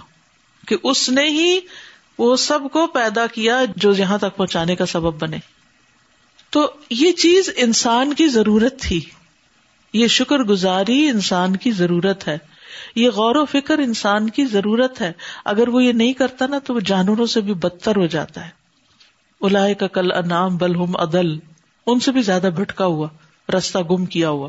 [0.69, 1.59] کہ اس نے ہی
[2.19, 5.39] وہ سب کو پیدا کیا جو یہاں تک پہنچانے کا سبب بنے
[6.57, 6.67] تو
[7.03, 9.01] یہ چیز انسان کی ضرورت تھی
[10.01, 12.37] یہ شکر گزاری انسان کی ضرورت ہے
[13.03, 15.13] یہ غور و فکر انسان کی ضرورت ہے
[15.53, 18.57] اگر وہ یہ نہیں کرتا نا تو وہ جانوروں سے بھی بدتر ہو جاتا ہے
[19.49, 21.35] الاح کا کل انام بلہم ادل
[21.93, 23.09] ان سے بھی زیادہ بھٹکا ہوا
[23.57, 24.49] رستہ گم کیا ہوا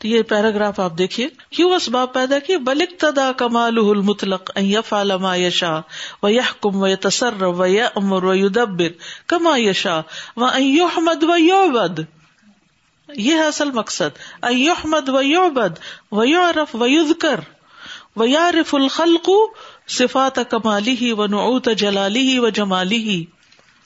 [0.00, 1.78] تو یہ پیراگراف آپ دیکھیے کیوں
[2.14, 5.70] پیدا کی بلک تدا کمال المطلق یف علما یشا
[6.22, 6.26] و
[6.62, 8.24] کم و تصر و یا امر
[9.34, 10.00] کما یشا
[10.36, 11.96] و احمد مد و یو بد
[13.28, 14.54] ہے اصل مقصد ائ
[14.96, 15.78] مد و یو بد
[16.12, 17.40] و یو ارف و یوز کر
[18.16, 18.22] و
[20.50, 21.22] کمالی ہی و
[22.90, 23.24] ہی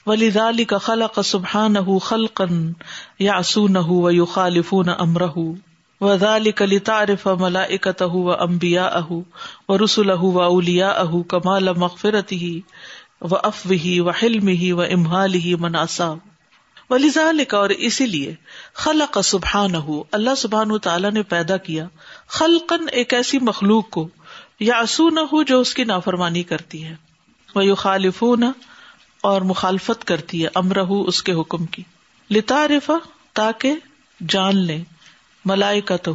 [0.05, 2.55] ولی ذالی کا خلق سبحان نہ ہُلكن
[3.37, 3.89] و سو نُخ
[4.33, 5.21] خالف نہ امر
[6.07, 6.17] و
[6.55, 12.59] كارف ملا اہ و امبیا اہ و رسول اہ و اولیا اہ کمال مغفرت ہی
[14.89, 15.67] امہال و
[17.57, 18.33] اور اسی لیے
[18.85, 19.17] خلق
[19.55, 21.85] ہو اللہ سبحان تعالیٰ نے پیدا کیا
[22.37, 24.07] خلقن ایک ایسی مخلوق کو
[24.69, 26.95] یا اصو نہ جو اس کی نافرمانی کرتی ہے
[27.55, 28.23] وہ یو خالف
[29.29, 31.83] اور مخالفت کرتی ہے امرہ اس کے حکم کی
[32.37, 32.97] لتا رفا
[33.41, 33.75] تاکہ
[34.35, 34.83] جان لیں
[35.49, 36.11] ملائی کا تو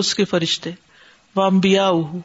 [0.00, 0.70] اس کے فرشتے
[1.36, 2.18] ومبیا اہو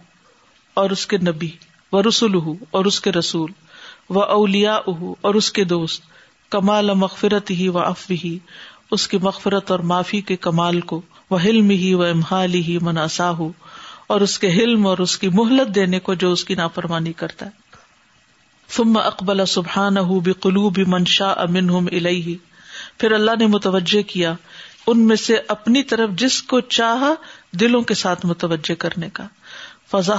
[0.82, 1.50] اور اس کے نبی
[1.92, 2.36] و رسول
[2.78, 3.52] اور اس کے رسول
[4.10, 6.04] و اولیا اہو اور اس کے دوست
[6.56, 8.38] کمال مغفرت ہی و اف ہی
[8.96, 13.30] اس کی مغفرت اور معافی کے کمال کو وہ حلم ہی و امحال ہی مناسا
[13.40, 13.52] ہو
[14.14, 17.46] اور اس کے حلم اور اس کی مہلت دینے کو جو اس کی ناپرمانی کرتا
[17.46, 17.54] ہے
[18.76, 21.68] فم اقبل سبحان ہُو بے قلو بھی منشاہ امن
[23.00, 24.34] پھر اللہ نے متوجہ کیا
[24.88, 27.14] ان میں سے اپنی طرف جس کو چاہا
[27.60, 29.28] دلوں کے ساتھ متوجہ کرنے کا
[29.92, 30.16] فضا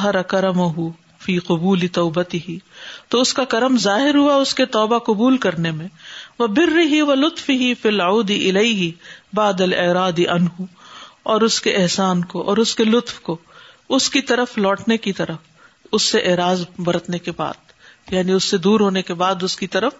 [0.76, 0.90] ہو
[1.24, 2.58] فی قبول توبتی ہی
[3.10, 5.86] تو اس کا کرم ظاہر ہوا اس کے توبہ قبول کرنے میں
[6.38, 8.90] وہ بر رہی وہ لطف ہی لاؤدی الہی ہی
[9.34, 10.64] بادل اراد انہ
[11.34, 13.36] اور اس کے احسان کو اور اس کے لطف کو
[13.96, 15.64] اس کی طرف لوٹنے کی طرف
[15.96, 19.66] اس سے اعراض برتنے کے بعد یعنی اس سے دور ہونے کے بعد اس کی
[19.78, 19.92] طرف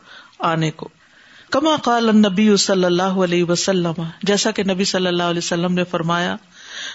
[0.53, 0.89] آنے کو
[1.55, 5.85] کما قال نبی صلی اللہ علیہ وسلم جیسا کہ نبی صلی اللہ علیہ وسلم نے
[5.91, 6.35] فرمایا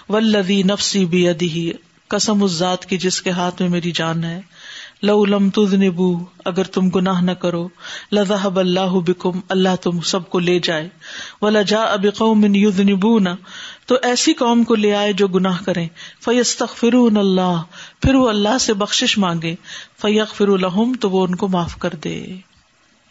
[0.10, 1.72] ولدی نفسی بھی ادی
[2.14, 4.40] قسم اس ذات کی جس کے ہاتھ میں میری جان ہے
[5.04, 5.48] لم
[5.84, 6.08] نبو
[6.52, 7.68] اگر تم گناہ نہ کرو
[8.18, 10.88] لذہب اللہ بکم اللہ تم سب کو لے جائے
[11.42, 13.30] و لا اب قوم ید نبو نہ
[13.88, 15.88] تو ایسی قوم کو لے آئے جو گناہ کرے
[16.26, 17.64] فیصت فرو اللہ
[18.16, 19.56] وہ اللہ سے بخش مانگے
[20.02, 22.16] فیق فرالم تو وہ ان کو معاف کر دے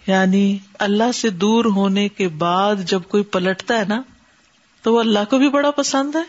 [0.07, 4.01] یعنی اللہ سے دور ہونے کے بعد جب کوئی پلٹتا ہے نا
[4.83, 6.23] تو وہ اللہ کو بھی بڑا پسند ہے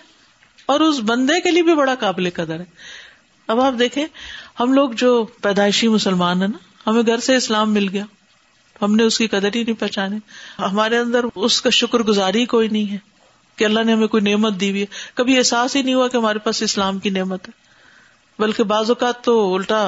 [0.71, 2.65] اور اس بندے کے لیے بھی بڑا قابل قدر ہے
[3.53, 4.05] اب آپ دیکھیں
[4.59, 6.57] ہم لوگ جو پیدائشی مسلمان ہیں نا
[6.89, 8.03] ہمیں گھر سے اسلام مل گیا
[8.81, 10.17] ہم نے اس کی قدر ہی نہیں پہچانے
[10.59, 12.97] ہمارے اندر اس کا شکر گزاری کوئی نہیں ہے
[13.57, 16.17] کہ اللہ نے ہمیں کوئی نعمت دی ہوئی ہے کبھی احساس ہی نہیں ہوا کہ
[16.17, 17.51] ہمارے پاس اسلام کی نعمت ہے
[18.41, 19.83] بلکہ بعض اوقات تو الٹا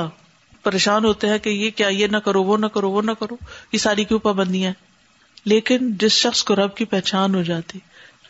[0.64, 3.36] پریشان ہوتے ہیں کہ یہ کیا یہ نہ کرو وہ نہ کرو وہ نہ کرو
[3.74, 4.72] یہ ساری کیوں پابندیاں
[5.54, 7.80] لیکن جس شخص کو رب کی پہچان ہو جاتی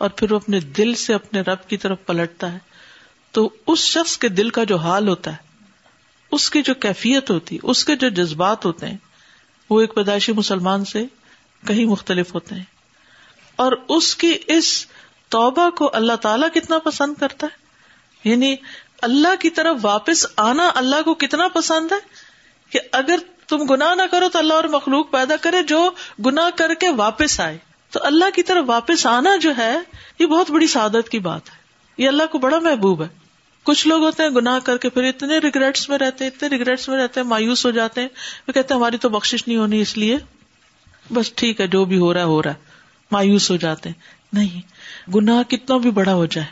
[0.06, 2.58] اور پھر وہ اپنے دل سے اپنے رب کی طرف پلٹتا ہے
[3.38, 5.52] تو اس شخص کے دل کا جو حال ہوتا ہے
[6.38, 8.98] اس کی جو کیفیت ہوتی اس کے جو جذبات ہوتے ہیں
[9.70, 11.04] وہ ایک پیدائشی مسلمان سے
[11.68, 12.64] کہیں مختلف ہوتے ہیں
[13.66, 14.70] اور اس کی اس
[15.36, 18.56] توبہ کو اللہ تعالی کتنا پسند کرتا ہے یعنی
[19.08, 21.98] اللہ کی طرف واپس آنا اللہ کو کتنا پسند ہے
[22.74, 25.80] کہ اگر تم گنا نہ کرو تو اللہ اور مخلوق پیدا کرے جو
[26.26, 27.58] گنا کر کے واپس آئے
[27.96, 29.74] تو اللہ کی طرف واپس آنا جو ہے
[30.20, 33.08] یہ بہت بڑی سعادت کی بات ہے یہ اللہ کو بڑا محبوب ہے
[33.72, 36.98] کچھ لوگ ہوتے ہیں گناہ کر کے پھر اتنے ریگریٹس میں رہتے اتنے ریگریٹس میں
[37.04, 38.08] رہتے مایوس ہو جاتے ہیں
[38.48, 40.18] وہ کہتے ہیں ہماری تو بخش نہیں ہونی اس لیے
[41.18, 44.62] بس ٹھیک ہے جو بھی ہو رہا ہو رہا ہے مایوس ہو جاتے ہیں نہیں
[45.16, 46.48] گناہ کتنا بھی بڑا ہو جائے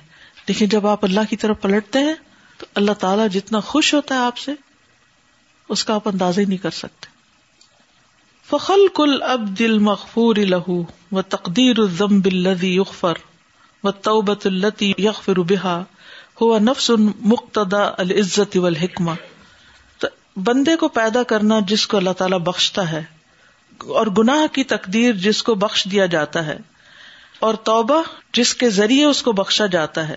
[0.47, 2.15] لیکن جب آپ اللہ کی طرف پلٹتے ہیں
[2.59, 4.51] تو اللہ تعالیٰ جتنا خوش ہوتا ہے آپ سے
[5.75, 7.09] اس کا آپ اندازہ ہی نہیں کر سکتے
[8.49, 10.81] فخل کل اب دل مخفور لہو
[11.17, 13.21] و تقدیر الزم بلدی یقفر
[13.83, 15.79] و توبت التی یغفر بحا
[16.41, 16.89] ہوا نفس
[17.33, 19.11] مقتدا العزت و حکمہ
[20.49, 23.01] بندے کو پیدا کرنا جس کو اللہ تعالیٰ بخشتا ہے
[24.01, 26.57] اور گناہ کی تقدیر جس کو بخش دیا جاتا ہے
[27.47, 28.01] اور توبہ
[28.37, 30.15] جس کے ذریعے اس کو بخشا جاتا ہے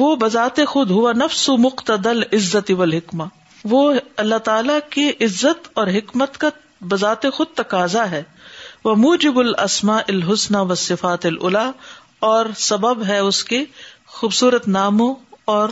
[0.00, 3.24] وہ بذات خود ہوا نفس مقتدل مختدل عزت اول حکمہ
[3.70, 3.80] وہ
[4.22, 6.48] اللہ تعالی کی عزت اور حکمت کا
[6.88, 8.22] بذات خود تقاضا ہے
[8.84, 11.70] وہ موجب السما الحسن و صفات الا
[12.28, 13.62] اور سبب ہے اس کے
[14.18, 15.14] خوبصورت ناموں
[15.54, 15.68] اور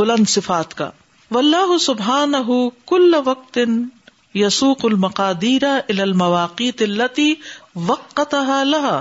[0.00, 0.90] بلند صفات کا
[1.36, 2.32] ولہ سبحان
[2.92, 3.58] کل وقت
[4.90, 7.32] المقادیر ال المواقع التی
[7.86, 8.34] وقت
[8.74, 9.00] لہا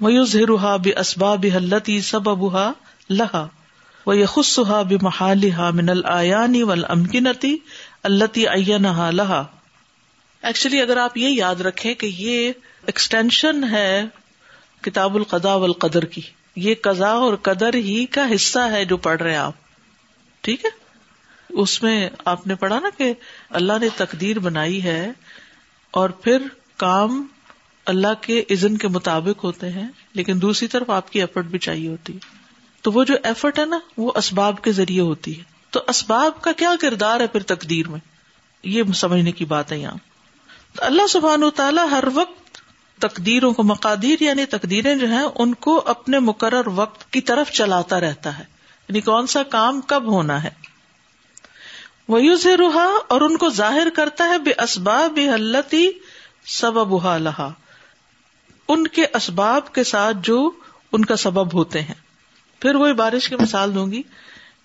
[0.00, 2.70] میوز میوزروہا بے اسباب بحلتی سببا
[3.18, 3.46] لہا
[4.06, 5.50] وہ یہ خصوا من ہال
[5.90, 7.56] الانی ومکنتی
[8.10, 9.32] اللہ تی عنا اللہ
[10.48, 12.52] ایکچولی اگر آپ یہ یاد رکھے کہ یہ
[12.92, 14.02] ایکسٹینشن ہے
[14.88, 16.20] کتاب القضا والقدر کی
[16.64, 20.70] یہ قزا اور قدر ہی کا حصہ ہے جو پڑھ رہے آپ ٹھیک ہے
[21.62, 21.96] اس میں
[22.34, 23.12] آپ نے پڑھا نا کہ
[23.60, 25.00] اللہ نے تقدیر بنائی ہے
[26.00, 26.42] اور پھر
[26.84, 27.26] کام
[27.94, 29.88] اللہ کے عزن کے مطابق ہوتے ہیں
[30.20, 32.33] لیکن دوسری طرف آپ کی ایف بھی چاہیے ہوتی ہے
[32.84, 35.42] تو وہ جو ایفرٹ ہے نا وہ اسباب کے ذریعے ہوتی ہے
[35.74, 38.00] تو اسباب کا کیا کردار ہے پھر تقدیر میں
[38.72, 39.96] یہ سمجھنے کی بات ہے یہاں
[40.76, 42.60] تو اللہ سبحان و تعالیٰ ہر وقت
[43.04, 48.00] تقدیروں کو مقادیر یعنی تقدیریں جو ہیں ان کو اپنے مقرر وقت کی طرف چلاتا
[48.06, 48.44] رہتا ہے
[48.88, 50.50] یعنی کون سا کام کب ہونا ہے
[52.14, 55.86] وہ یوز روحا اور ان کو ظاہر کرتا ہے بے اسباب بے حلتی
[57.28, 57.50] لہا
[58.74, 60.38] ان کے اسباب کے ساتھ جو
[60.98, 62.02] ان کا سبب ہوتے ہیں
[62.64, 64.00] پھر وہی بارش کی مثال دوں گی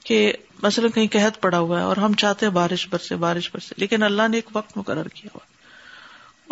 [0.06, 0.20] کہ
[0.64, 3.68] مثلاً کہیں قحت پڑا ہوا ہے اور ہم چاہتے ہیں بارش برسے سے بارش برسے
[3.68, 5.46] سے لیکن اللہ نے ایک وقت مقرر کیا ہوا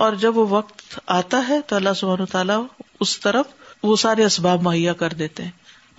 [0.05, 2.61] اور جب وہ وقت آتا ہے تو اللہ سبان تعالیٰ
[3.05, 3.53] اس طرف
[3.85, 5.51] وہ سارے اسباب مہیا کر دیتے ہیں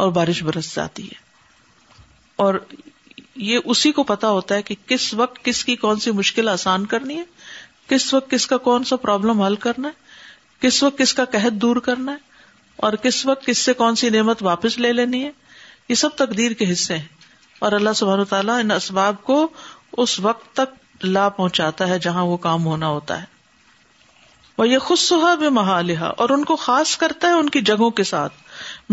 [0.04, 1.26] اور بارش برس جاتی ہے
[2.46, 2.54] اور
[3.48, 6.86] یہ اسی کو پتا ہوتا ہے کہ کس وقت کس کی کون سی مشکل آسان
[6.94, 7.24] کرنی ہے
[7.94, 11.60] کس وقت کس کا کون سا پرابلم حل کرنا ہے کس وقت کس کا قحط
[11.62, 12.26] دور کرنا ہے
[12.86, 15.30] اور کس وقت کس سے کون سی نعمت واپس لے لینی ہے
[15.88, 19.38] یہ سب تقدیر کے حصے ہیں اور اللہ سب تعالیٰ ان اسباب کو
[20.04, 23.36] اس وقت تک لا پہنچاتا ہے جہاں وہ کام ہونا ہوتا ہے
[24.58, 27.90] وہ یہ خود سہا مہا محالحا اور ان کو خاص کرتا ہے ان کی جگہوں
[28.00, 28.40] کے ساتھ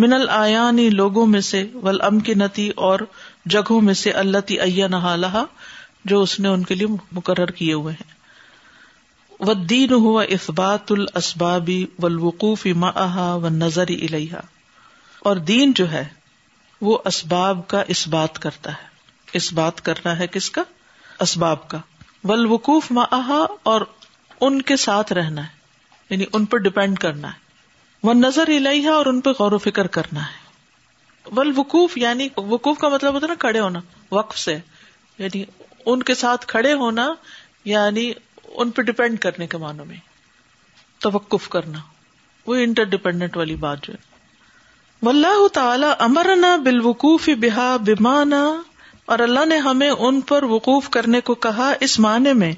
[0.03, 0.69] من آیا
[1.01, 2.99] لوگوں میں سے ول امکنتی اور
[3.57, 5.45] جگہوں میں سے اللہ تی ائنہ
[6.11, 6.88] جو اس نے ان کے لیے
[7.19, 8.13] مقرر کیے ہوئے ہیں
[9.39, 12.71] و دین ہوا اسبات السبابی اسبابی ولوقوفی
[13.43, 14.39] و نظر الحا
[15.29, 16.03] اور دین جو ہے
[16.88, 18.93] وہ اسباب کا اس بات کرتا ہے
[19.38, 20.61] اس بات کرنا ہے کس کا
[21.25, 21.77] اسباب کا
[22.29, 23.31] ولوقوف ماح
[23.71, 23.81] اور
[24.47, 25.53] ان کے ساتھ رہنا ہے
[26.09, 27.43] یعنی ان پر ڈپینڈ کرنا ہے
[28.03, 30.43] وہ نظر علیحا اور ان پہ غور و فکر کرنا ہے
[31.57, 33.79] وقوف یعنی وقوف کا مطلب ہوتا ہے نا کھڑے ہونا
[34.11, 34.57] وقف سے
[35.17, 35.43] یعنی
[35.93, 37.07] ان کے ساتھ کھڑے ہونا
[37.73, 38.11] یعنی
[38.64, 39.95] ان پہ ڈپینڈ کرنے کے معنوں میں
[41.06, 41.80] توقف کرنا
[42.47, 44.01] وہ انٹر ڈیپینڈنٹ والی بات جو ہے
[45.53, 46.28] تعالیٰ امر
[46.62, 47.28] بہا وقوف
[49.14, 52.51] اور اللہ نے ہمیں ان پر وقوف کرنے کو کہا اس معنی میں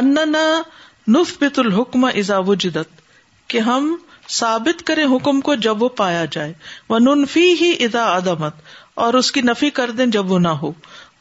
[0.00, 2.04] ان نہ بت الحکم
[2.44, 3.02] و جدت
[3.52, 3.94] کہ ہم
[4.38, 6.52] ثابت کرے حکم کو جب وہ پایا جائے
[6.88, 8.54] وہ ننفی ہی ادا عدمت
[9.04, 10.72] اور اس کی نفی کر دیں جب وہ نہ ہو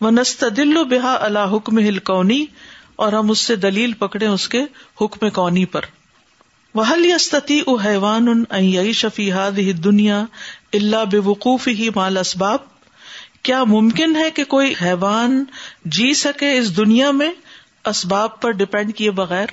[0.02, 2.46] وہ نستدل دل اللہ حکم ہل کونی
[3.04, 4.62] اور ہم اس سے دلیل پکڑے اس کے
[5.02, 5.86] حکم کونی پر
[6.80, 8.88] وہلی استتی او حیوان ان
[9.58, 10.24] ہی دنیا
[10.80, 12.72] اللہ بے وقوف ہی مال اسباب
[13.48, 15.44] کیا ممکن ہے کہ کوئی حیوان
[15.98, 17.30] جی سکے اس دنیا میں
[17.94, 19.48] اسباب پر ڈپینڈ کیے بغیر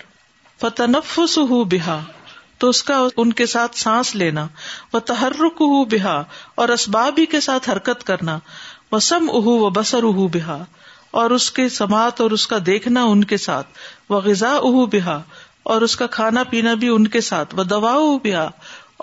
[0.61, 2.01] فتنفس ہو بہا
[2.63, 4.47] تو اس کا ان کے ساتھ سانس لینا
[4.93, 6.23] و تحرک ہو بہا
[6.63, 8.39] اور اسباب ہی کے ساتھ حرکت کرنا
[8.93, 10.63] و سم اہ و بسر اہ بہا
[11.21, 15.21] اور اس کے سماعت اور اس کا دیکھنا ان کے ساتھ وہ غذا اہ بہا
[15.73, 17.95] اور اس کا کھانا پینا بھی ان کے ساتھ وہ دوا
[18.25, 18.49] بہا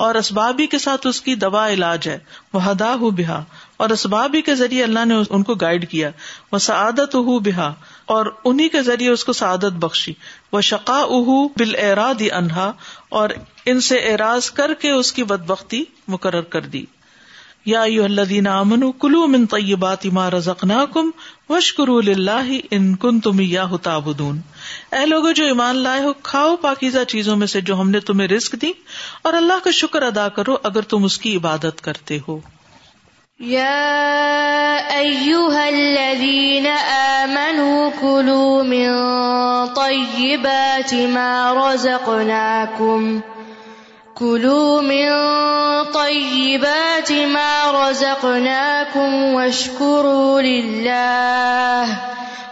[0.06, 2.18] اور اسبابی کے ساتھ اس کی دوا علاج ہے
[2.54, 3.44] وہ ہدا ہو بہا
[3.84, 6.10] اور اسبابی کے ذریعے اللہ نے ان کو گائڈ کیا
[6.52, 7.74] وہ سعادت اہ بہا
[8.16, 10.14] اور انہیں کے ذریعے اس کو سعادت بخشی
[10.52, 12.72] وہ شقا اہ بال اعراد انہا
[13.22, 13.30] اور
[13.74, 15.84] ان سے اعراض کر کے اس کی بد بختی
[16.16, 16.86] مقرر کر دی
[17.70, 20.06] یا ایو الذین امن کلوا من تی بات
[20.36, 21.10] رزقناکم
[21.50, 26.56] واشکروا کم اللہ ان کن تم یا اے اہ لوگوں جو ایمان لائے ہو کھاؤ
[26.62, 28.72] پاکیزہ چیزوں میں سے جو ہم نے تمہیں رسک دی
[29.30, 32.20] اور اللہ کا شکر ادا کرو اگر تم اس کی عبادت کرتے
[41.16, 43.18] ما رزقناکم
[44.20, 52.00] كلوا من طيبات ما رزقناكم واشكروا لله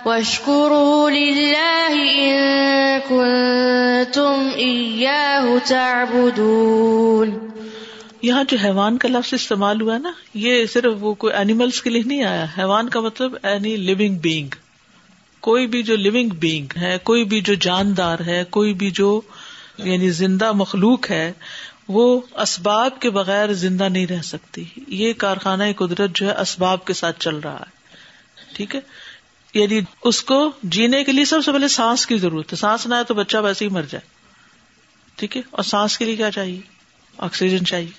[0.05, 7.34] واشكروا لله إن كنتم إياه تعبدون
[8.28, 10.11] یہاں جو حیوان کا لفظ استعمال ہوا نا
[10.43, 14.55] یہ صرف وہ کوئی اینیملس کے لیے نہیں آیا حیوان کا مطلب اینی لونگ بینگ
[15.47, 19.09] کوئی بھی جو لونگ بینگ ہے کوئی بھی جو جاندار ہے کوئی بھی جو
[19.78, 21.32] یعنی زندہ مخلوق ہے
[21.95, 22.03] وہ
[22.41, 24.63] اسباب کے بغیر زندہ نہیں رہ سکتی
[24.97, 28.80] یہ کارخانہ قدرت جو ہے اسباب کے ساتھ چل رہا ہے ٹھیک ہے
[29.53, 30.38] یعنی اس کو
[30.78, 33.65] جینے کے لیے سب سے پہلے سانس کی ضرورت ہے سانس نہ تو بچہ ویسے
[33.65, 34.03] ہی مر جائے
[35.17, 36.59] ٹھیک ہے اور سانس کے لیے کیا چاہیے
[37.28, 37.89] آکسیجن چاہیے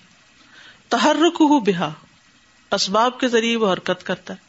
[0.94, 1.90] تحرک ہو بہا
[2.74, 4.44] اسباب کے ذریعے وہ حرکت کرتا ہے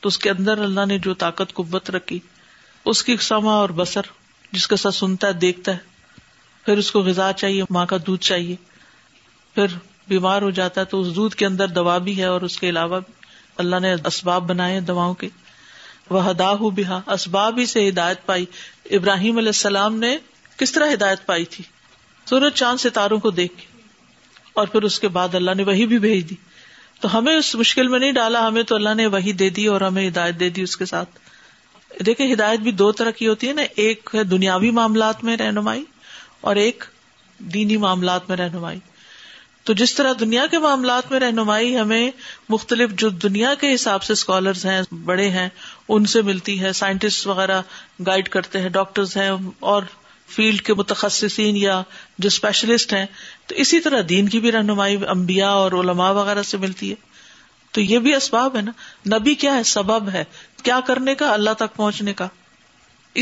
[0.00, 2.18] تو اس کے اندر اللہ نے جو طاقت قبت رکھی
[2.92, 4.06] اس کی سما اور بسر
[4.52, 5.87] جس کے ساتھ سنتا ہے دیکھتا ہے
[6.68, 8.54] پھر اس کو غذا چاہیے ماں کا دودھ چاہیے
[9.54, 9.76] پھر
[10.08, 12.68] بیمار ہو جاتا ہے تو اس دودھ کے اندر دوا بھی ہے اور اس کے
[12.68, 12.98] علاوہ
[13.64, 15.28] اللہ نے اسباب بنائے دواؤں کے
[16.10, 18.44] وہ ہدا ہو بہا اسباب ہی سے ہدایت پائی
[18.98, 20.16] ابراہیم علیہ السلام نے
[20.58, 21.64] کس طرح ہدایت پائی تھی
[22.30, 23.66] سورج چاند ستاروں کو دیکھ
[24.62, 26.34] اور پھر اس کے بعد اللہ نے وہی بھی بھیج دی
[27.00, 29.80] تو ہمیں اس مشکل میں نہیں ڈالا ہمیں تو اللہ نے وہی دے دی اور
[29.90, 31.18] ہمیں ہدایت دے دی اس کے ساتھ
[32.06, 35.84] دیکھیں ہدایت بھی دو طرح کی ہوتی ہے نا ایک ہے دنیاوی معاملات میں رہنمائی
[36.40, 36.84] اور ایک
[37.54, 38.78] دینی معاملات میں رہنمائی
[39.64, 42.10] تو جس طرح دنیا کے معاملات میں رہنمائی ہمیں
[42.48, 45.48] مختلف جو دنیا کے حساب سے اسکالرز ہیں بڑے ہیں
[45.96, 47.60] ان سے ملتی ہے سائنٹسٹ وغیرہ
[48.06, 49.28] گائڈ کرتے ہیں ڈاکٹرز ہیں
[49.72, 49.82] اور
[50.36, 51.80] فیلڈ کے متخصصین یا
[52.18, 53.04] جو اسپیشلسٹ ہیں
[53.48, 56.94] تو اسی طرح دین کی بھی رہنمائی امبیا اور علماء وغیرہ سے ملتی ہے
[57.72, 58.72] تو یہ بھی اسباب ہے نا
[59.16, 60.22] نبی کیا ہے سبب ہے
[60.62, 62.28] کیا کرنے کا اللہ تک پہنچنے کا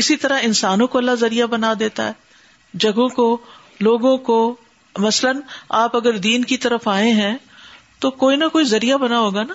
[0.03, 2.26] اسی طرح انسانوں کو اللہ ذریعہ بنا دیتا ہے
[2.83, 3.35] جگہوں کو
[3.81, 4.37] لوگوں کو
[4.99, 5.39] مثلاً
[5.83, 7.35] آپ اگر دین کی طرف آئے ہیں
[7.99, 9.53] تو کوئی نہ کوئی ذریعہ بنا ہوگا نا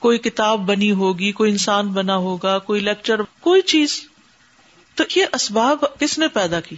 [0.00, 4.00] کوئی کتاب بنی ہوگی کوئی انسان بنا ہوگا کوئی لیکچر کوئی چیز
[4.96, 6.76] تو یہ اسباب کس نے پیدا کی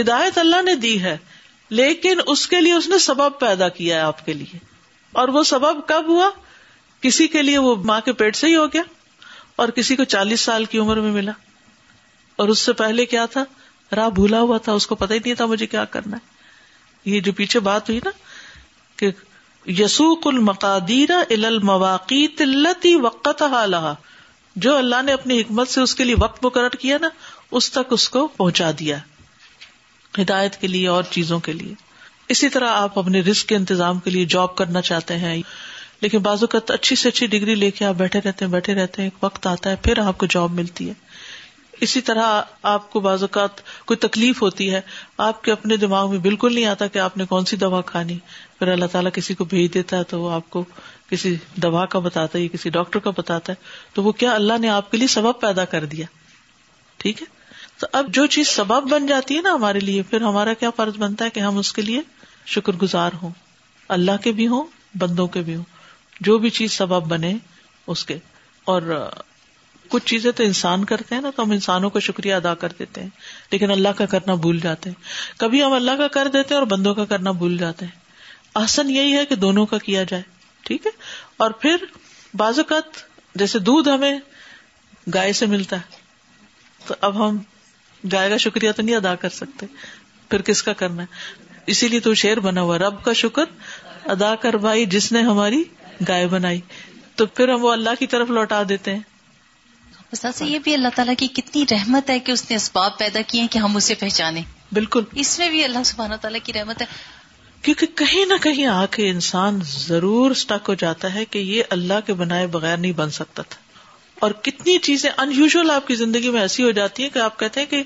[0.00, 1.16] ہدایت اللہ نے دی ہے
[1.80, 4.58] لیکن اس کے لیے اس نے سبب پیدا کیا ہے آپ کے لیے
[5.20, 6.30] اور وہ سبب کب ہوا
[7.02, 8.82] کسی کے لیے وہ ماں کے پیٹ سے ہی ہو گیا
[9.60, 11.32] اور کسی کو چالیس سال کی عمر میں ملا
[12.42, 13.44] اور اس سے پہلے کیا تھا
[13.96, 17.20] راہ بھولا ہوا تھا اس کو پتا ہی نہیں تھا مجھے کیا کرنا ہے یہ
[17.28, 18.10] جو پیچھے بات ہوئی نا
[18.96, 19.10] کہ
[19.80, 23.94] یسوق ال مواقع تلتی وقت حالہ
[24.66, 27.08] جو اللہ نے اپنی حکمت سے اس کے لیے وقت مقرر کیا نا
[27.58, 28.96] اس تک اس کو پہنچا دیا
[30.20, 31.74] ہدایت کے لیے اور چیزوں کے لیے
[32.34, 35.40] اسی طرح آپ اپنے رسک کے انتظام کے لیے جاب کرنا چاہتے ہیں
[36.00, 39.02] لیکن بازو کا اچھی سے اچھی ڈگری لے کے آپ بیٹھے رہتے ہیں بیٹھے رہتے
[39.02, 40.92] ہیں ایک وقت آتا ہے پھر آپ کو جاب ملتی ہے
[41.84, 44.80] اسی طرح آپ کو بعض اوقات کوئی تکلیف ہوتی ہے
[45.28, 48.18] آپ کے اپنے دماغ میں بالکل نہیں آتا کہ آپ نے کون سی دوا کھانی
[48.58, 50.64] پھر اللہ تعالیٰ کسی کو بھیج دیتا ہے تو وہ آپ کو
[51.10, 54.58] کسی دوا کا بتاتا ہے یا کسی ڈاکٹر کا بتاتا ہے تو وہ کیا اللہ
[54.60, 56.06] نے آپ کے لیے سبب پیدا کر دیا
[57.02, 57.26] ٹھیک ہے
[57.80, 60.98] تو اب جو چیز سبب بن جاتی ہے نا ہمارے لیے پھر ہمارا کیا فرض
[60.98, 62.00] بنتا ہے کہ ہم اس کے لیے
[62.54, 63.30] شکر گزار ہوں
[63.96, 64.64] اللہ کے بھی ہوں
[64.98, 65.64] بندوں کے بھی ہوں
[66.28, 67.34] جو بھی چیز سبب بنے
[67.94, 68.18] اس کے
[68.70, 68.82] اور
[69.90, 73.02] کچھ چیزیں تو انسان کرتے ہیں نا تو ہم انسانوں کا شکریہ ادا کر دیتے
[73.02, 73.08] ہیں
[73.52, 76.66] لیکن اللہ کا کرنا بھول جاتے ہیں کبھی ہم اللہ کا کر دیتے ہیں اور
[76.76, 78.16] بندوں کا کرنا بھول جاتے ہیں
[78.60, 80.22] آسن یہی ہے کہ دونوں کا کیا جائے
[80.68, 80.90] ٹھیک ہے
[81.44, 81.84] اور پھر
[82.42, 83.02] بعض اوقات
[83.42, 84.18] جیسے دودھ ہمیں
[85.14, 85.98] گائے سے ملتا ہے
[86.86, 87.38] تو اب ہم
[88.12, 89.66] گائے کا شکریہ تو نہیں ادا کر سکتے
[90.28, 94.34] پھر کس کا کرنا ہے اسی لیے تو شیر بنا ہوا رب کا شکر ادا
[94.44, 95.62] کر بھائی جس نے ہماری
[96.08, 96.60] گائے بنائی
[97.16, 99.09] تو پھر ہم وہ اللہ کی طرف لوٹا دیتے ہیں
[100.14, 103.58] یہ بھی اللہ تعالیٰ کی کتنی رحمت ہے کہ اس نے اسباب پیدا کیے کہ
[103.64, 104.40] ہم اسے پہچانے
[104.78, 106.86] بالکل اس میں بھی اللہ سبحانہ تعالیٰ کی رحمت ہے
[107.62, 112.00] کیونکہ کہیں نہ کہیں آ کے انسان ضرور اسٹک ہو جاتا ہے کہ یہ اللہ
[112.06, 113.60] کے بنائے بغیر نہیں بن سکتا تھا
[114.24, 117.60] اور کتنی چیزیں انیوژل آپ کی زندگی میں ایسی ہو جاتی ہے کہ آپ کہتے
[117.60, 117.82] ہیں کہ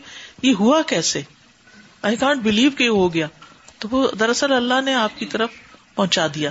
[0.47, 1.22] یہ ہوا کیسے
[2.11, 3.27] آئی کانٹ بلیو یہ ہو گیا
[3.83, 5.51] تو وہ دراصل اللہ نے آپ کی طرف
[5.95, 6.51] پہنچا دیا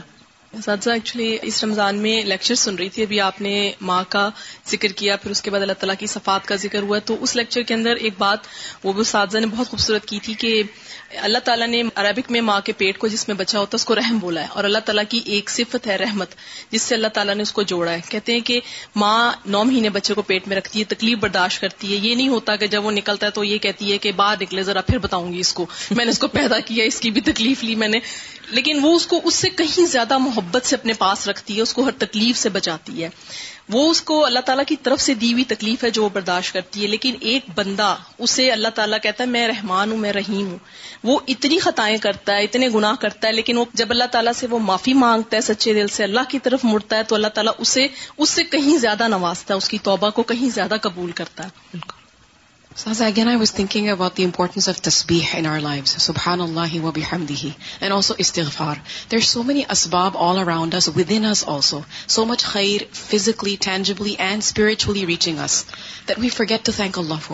[0.59, 3.51] اساتذہ ایکچولی اس رمضان میں لیکچر سن رہی تھی ابھی آپ نے
[3.89, 4.29] ماں کا
[4.71, 7.35] ذکر کیا پھر اس کے بعد اللہ تعالیٰ کی صفات کا ذکر ہوا تو اس
[7.35, 8.47] لیکچر کے اندر ایک بات
[8.83, 10.61] وہ بھی اساتذہ نے بہت خوبصورت کی تھی کہ
[11.29, 13.85] اللہ تعالیٰ نے عربک میں ماں کے پیٹ کو جس میں بچا ہوتا ہے اس
[13.85, 16.35] کو رحم بولا ہے اور اللہ تعالیٰ کی ایک صفت ہے رحمت
[16.71, 18.59] جس سے اللہ تعالیٰ نے اس کو جوڑا ہے کہتے ہیں کہ
[19.03, 19.15] ماں
[19.55, 22.55] نو مہینے بچے کو پیٹ میں رکھتی ہے تکلیف برداشت کرتی ہے یہ نہیں ہوتا
[22.63, 25.31] کہ جب وہ نکلتا ہے تو یہ کہتی ہے کہ باہر نکلے ذرا پھر بتاؤں
[25.33, 27.87] گی اس کو میں نے اس کو پیدا کیا اس کی بھی تکلیف لی میں
[27.95, 27.99] نے
[28.51, 31.61] لیکن وہ اس کو اس سے کہیں زیادہ محبت محبت سے اپنے پاس رکھتی ہے
[31.61, 33.09] اس کو ہر تکلیف سے بچاتی ہے
[33.73, 36.53] وہ اس کو اللہ تعالیٰ کی طرف سے دی ہوئی تکلیف ہے جو وہ برداشت
[36.53, 37.93] کرتی ہے لیکن ایک بندہ
[38.27, 40.57] اسے اللہ تعالیٰ کہتا ہے میں رحمان ہوں میں رحیم ہوں
[41.11, 44.47] وہ اتنی خطائیں کرتا ہے اتنے گناہ کرتا ہے لیکن وہ جب اللہ تعالیٰ سے
[44.55, 47.53] وہ معافی مانگتا ہے سچے دل سے اللہ کی طرف مڑتا ہے تو اللہ تعالیٰ
[47.67, 51.43] اسے اس سے کہیں زیادہ نوازتا ہے اس کی توبہ کو کہیں زیادہ قبول کرتا
[51.47, 52.01] ہے بالکل
[52.85, 55.33] اگینزنگ اباؤٹ دی امپورٹنس آف تسبیح
[55.85, 57.19] سوان اللہ
[58.19, 58.75] استفار
[59.11, 61.79] دیر آر سو مینی اسباب all around with us also
[62.15, 65.39] so much خیر physically tangibly and spiritually reaching
[66.19, 66.69] we forget
[67.09, 67.31] لف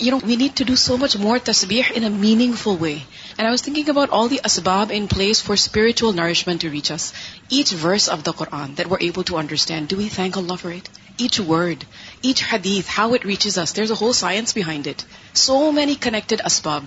[0.00, 2.08] your we need to do so much more تسبیح in a
[2.62, 6.62] meaningful way and I was thinking about all the اسباب in place for spiritual nourishment
[6.62, 7.12] to reach us
[7.48, 10.88] each verse of the Quran that was able to understand ایمکل it
[11.20, 11.84] each word
[12.26, 15.02] each حدیز how it which is is there is a whole science behind it
[15.40, 16.84] so many connected اسباب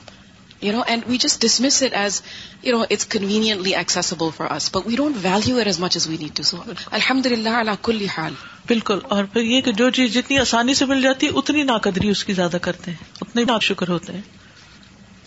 [0.63, 2.21] you know and we just dismiss it as
[2.63, 6.43] you know it's conveniently accessible for us we don't values much as we need to
[6.51, 6.61] so
[6.99, 8.33] الحمد للہ اللہ کُلی حال
[8.69, 12.09] بالکل اور پھر یہ کہ جو چیز جتنی آسانی سے مل جاتی ہے اتنی ناقدری
[12.09, 14.21] اس کی زیادہ کرتے ہیں اتنے نا شکر ہوتے ہیں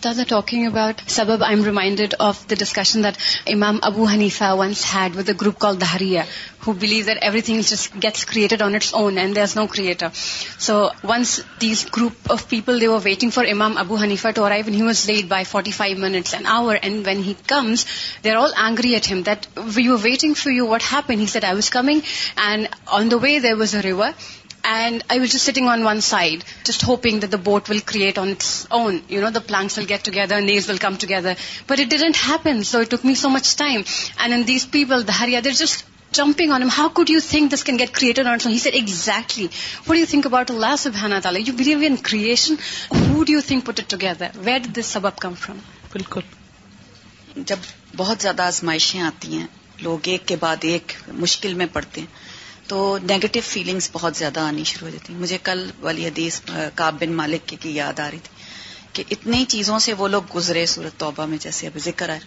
[0.05, 3.17] استاد ٹاکنگ اباؤٹ سبب I am reminded of the discussion that
[3.53, 6.23] Imam Abu Hanifa once had with a group call دہریا
[6.65, 10.07] who believe that everything just gets created on its own and there is no creator
[10.67, 10.75] so
[11.09, 14.81] once these group of people they were waiting for Imam Abu Hanifa to arrive he
[14.81, 17.85] was late by forty five minutes and hour and when he comes
[18.23, 19.45] they are all angry at hmm that
[19.75, 21.99] we you waiting for you what happen at I was coming
[22.47, 22.67] and
[22.99, 24.09] on the way there was a river
[24.73, 28.17] and I will just sitting on one side just hoping that the boat will create
[28.19, 28.47] on its
[28.77, 31.33] own you know the plants will get together these will come together
[31.69, 33.81] but it didn't happen so it took me so much time
[34.15, 35.83] and and these people there just
[36.17, 39.47] jumping on how could you think this can get created on he set exactly
[39.87, 40.87] what you think about Allah last
[41.23, 42.55] تعالیٰ you believe in creation
[42.97, 45.57] who do you think put it together wait this sub up come from
[45.93, 46.21] بالکل
[47.45, 47.59] جب
[47.97, 49.45] بہت زیادہ آزمائشیں آتی ہیں
[49.81, 50.91] لوگ ایک کے بعد ایک
[51.25, 52.33] مشکل میں پڑتے ہیں
[52.67, 52.77] تو
[53.09, 56.39] نیگیٹو فیلنگز بہت زیادہ آنی شروع ہو جاتی مجھے کل والی حدیث
[56.75, 58.33] کاب بن مالک کی کی یاد آ رہی تھی
[58.93, 62.19] کہ اتنی چیزوں سے وہ لوگ گزرے صورت توبہ میں جیسے ابھی ذکر آئے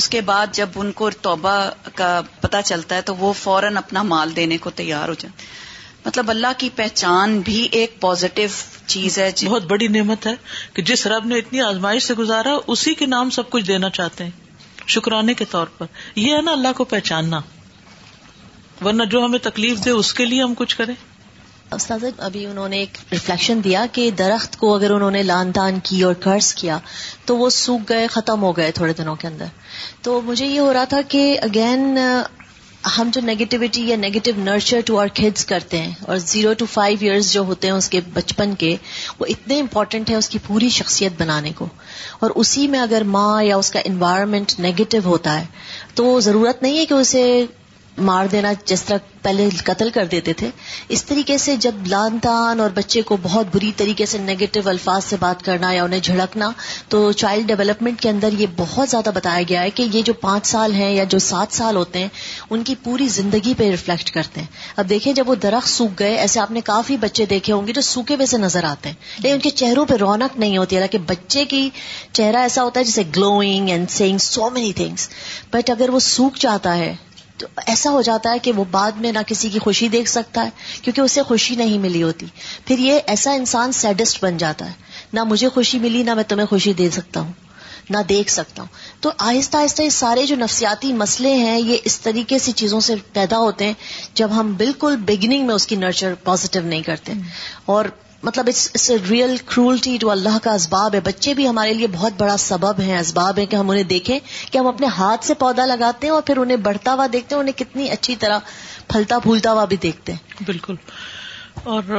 [0.00, 1.54] اس کے بعد جب ان کو توبہ
[1.94, 5.44] کا پتا چلتا ہے تو وہ فوراً اپنا مال دینے کو تیار ہو جاتے
[6.06, 8.42] مطلب اللہ کی پہچان بھی ایک پازیٹو
[8.94, 10.34] چیز ہے جی۔ بہت بڑی نعمت ہے
[10.74, 14.24] کہ جس رب نے اتنی آزمائش سے گزارا اسی کے نام سب کچھ دینا چاہتے
[14.24, 15.86] ہیں شکرانے کے طور پر
[16.16, 17.40] یہ ہے نا اللہ کو پہچاننا
[18.84, 20.94] ورنہ جو ہمیں تکلیف دے اس کے لیے ہم کچھ کریں
[21.74, 25.78] استاذ ابھی انہوں نے ایک ریفلیکشن دیا کہ درخت کو اگر انہوں نے لان دان
[25.84, 26.78] کی اور قرض کیا
[27.26, 29.72] تو وہ سوکھ گئے ختم ہو گئے تھوڑے دنوں کے اندر
[30.02, 31.98] تو مجھے یہ ہو رہا تھا کہ اگین
[32.98, 36.98] ہم جو نگیٹوٹی یا negative nurture to our kids کرتے ہیں اور زیرو ٹو فائیو
[37.00, 38.74] ایئرز جو ہوتے ہیں اس کے بچپن کے
[39.20, 41.66] وہ اتنے امپورٹنٹ ہیں اس کی پوری شخصیت بنانے کو
[42.20, 45.46] اور اسی میں اگر ماں یا اس کا انوائرمنٹ نگیٹو ہوتا ہے
[45.94, 47.24] تو ضرورت نہیں ہے کہ اسے
[48.04, 50.48] مار دینا جس طرح پہلے قتل کر دیتے تھے
[50.96, 55.04] اس طریقے سے جب لان تان اور بچے کو بہت بری طریقے سے نگیٹو الفاظ
[55.04, 56.50] سے بات کرنا یا انہیں جھڑکنا
[56.88, 60.46] تو چائلڈ ڈیولپمنٹ کے اندر یہ بہت زیادہ بتایا گیا ہے کہ یہ جو پانچ
[60.46, 62.08] سال ہیں یا جو سات سال ہوتے ہیں
[62.50, 64.46] ان کی پوری زندگی پہ ریفلیکٹ کرتے ہیں
[64.80, 67.72] اب دیکھیں جب وہ درخت سوکھ گئے ایسے آپ نے کافی بچے دیکھے ہوں گے
[67.72, 70.98] جو سوکھے ویسے نظر آتے ہیں لیکن ان کے چہروں پہ رونق نہیں ہوتی حالانکہ
[71.14, 71.68] بچے کی
[72.12, 75.08] چہرہ ایسا ہوتا ہے جسے glowing and seeing so many things
[75.52, 76.94] but اگر وہ سوکھ جاتا ہے
[77.38, 80.44] تو ایسا ہو جاتا ہے کہ وہ بعد میں نہ کسی کی خوشی دیکھ سکتا
[80.44, 80.50] ہے
[80.82, 82.26] کیونکہ اسے خوشی نہیں ملی ہوتی
[82.66, 84.86] پھر یہ ایسا انسان سیڈسٹ بن جاتا ہے
[85.18, 87.32] نہ مجھے خوشی ملی نہ میں تمہیں خوشی دے سکتا ہوں
[87.90, 88.68] نہ دیکھ سکتا ہوں
[89.02, 92.94] تو آہستہ آہستہ یہ سارے جو نفسیاتی مسئلے ہیں یہ اس طریقے سے چیزوں سے
[93.18, 93.74] پیدا ہوتے ہیں
[94.20, 97.12] جب ہم بالکل بگننگ میں اس کی نرچر پازیٹو نہیں کرتے
[97.74, 97.84] اور
[98.24, 102.36] مطلب اٹس ریئل کرولٹی جو اللہ کا اسباب ہے بچے بھی ہمارے لیے بہت بڑا
[102.44, 104.18] سبب ہیں اسباب ہیں کہ ہم انہیں دیکھیں
[104.50, 107.40] کہ ہم اپنے ہاتھ سے پودا لگاتے ہیں اور پھر انہیں بڑھتا ہوا دیکھتے ہیں
[107.40, 108.38] انہیں کتنی اچھی طرح
[108.92, 110.74] پھلتا پھولتا ہوا بھی دیکھتے ہیں بالکل
[111.74, 111.92] اور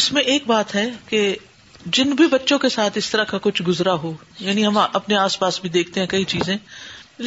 [0.00, 1.22] اس میں ایک بات ہے کہ
[1.96, 4.12] جن بھی بچوں کے ساتھ اس طرح کا کچھ گزرا ہو
[4.48, 6.56] یعنی ہم اپنے آس پاس بھی دیکھتے ہیں کئی چیزیں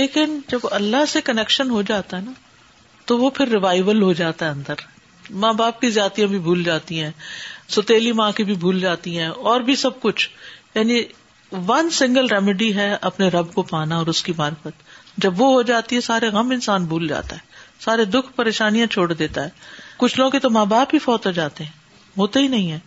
[0.01, 2.31] لیکن جب اللہ سے کنیکشن ہو جاتا ہے نا
[3.05, 4.83] تو وہ پھر ریوائول ہو جاتا ہے اندر
[5.43, 7.11] ماں باپ کی جاتیاں بھی بھول جاتی ہیں
[7.76, 10.30] ستیلی ماں کی بھی بھول جاتی ہیں اور بھی سب کچھ
[10.76, 11.01] یعنی
[11.69, 14.84] ون سنگل ریمیڈی ہے اپنے رب کو پانا اور اس کی مارفت
[15.26, 19.07] جب وہ ہو جاتی ہے سارے غم انسان بھول جاتا ہے سارے دکھ پریشانیاں چھوڑ
[19.13, 19.49] دیتا ہے
[20.03, 21.71] کچھ لوگوں کے تو ماں باپ ہی فوت ہو جاتے ہیں
[22.17, 22.80] ہوتے ہی نہیں ہے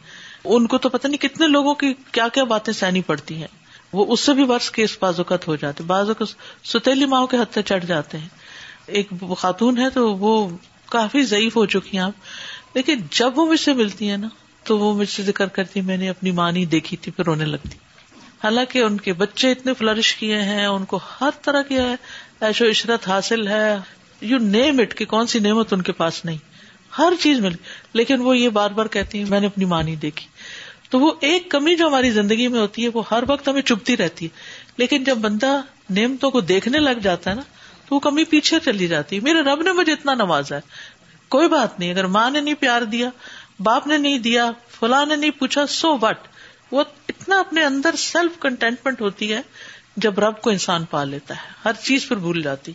[0.57, 3.53] ان کو تو پتہ نہیں کتنے لوگوں کی کیا کیا باتیں سہنی پڑتی ہیں
[3.99, 6.13] وہ اس سے بھی کیس کے بازوقت ہو جاتے بازو
[6.75, 10.33] ستیلی ماں کے ہتھے چڑھ جاتے ہیں ایک خاتون ہے تو وہ
[10.97, 14.29] کافی ضعیف ہو چکی ہیں آپ لیکن جب وہ مجھ سے ملتی ہیں نا
[14.67, 17.45] تو وہ مجھ سے ذکر کرتی میں نے اپنی ماں نہیں دیکھی تھی پھر رونے
[17.45, 17.77] لگتی
[18.43, 21.77] حالانکہ ان کے بچے اتنے فلرش کیے ہیں ان کو ہر طرح کی
[22.47, 23.67] ایش و عشرت حاصل ہے
[24.31, 26.39] یو نیم اٹ کہ کون سی نعمت ان کے پاس نہیں
[26.99, 27.57] ہر چیز ملی
[28.01, 30.27] لیکن وہ یہ بار بار کہتی ہیں میں نے اپنی ماں دیکھی
[30.91, 33.97] تو وہ ایک کمی جو ہماری زندگی میں ہوتی ہے وہ ہر وقت ہمیں چپتی
[33.97, 35.59] رہتی ہے لیکن جب بندہ
[36.01, 37.43] نعمتوں کو دیکھنے لگ جاتا ہے نا
[37.89, 40.95] تو وہ کمی پیچھے چلی جاتی ہے میرے رب نے مجھے اتنا نوازا ہے
[41.35, 43.09] کوئی بات نہیں اگر ماں نے نہیں پیار دیا
[43.65, 46.27] باپ نے نہیں دیا فلاں نے نہیں پوچھا سو وٹ
[46.71, 49.41] وہ اتنا اپنے اندر سیلف کنٹینٹمنٹ ہوتی ہے
[50.05, 52.73] جب رب کو انسان پا لیتا ہے ہر چیز پر بھول جاتی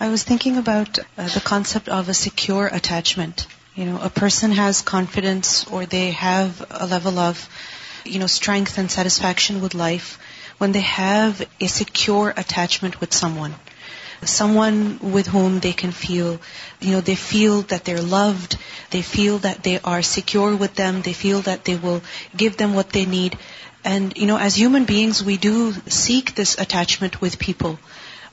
[0.00, 3.40] I was thinking about the concept of a secure attachment
[3.76, 7.46] you know a person has confidence اور they have level of
[8.04, 10.08] you know and satisfaction with life
[10.60, 13.52] when they have a secure attachment with someone
[14.24, 16.40] someone with whom they can feel,
[16.80, 18.58] they feel that they're loved,
[18.90, 22.02] they feel that they are secure with them, they feel that they will
[22.36, 23.38] give them what they need.
[23.82, 27.78] And, as human beings, we do seek this attachment with people.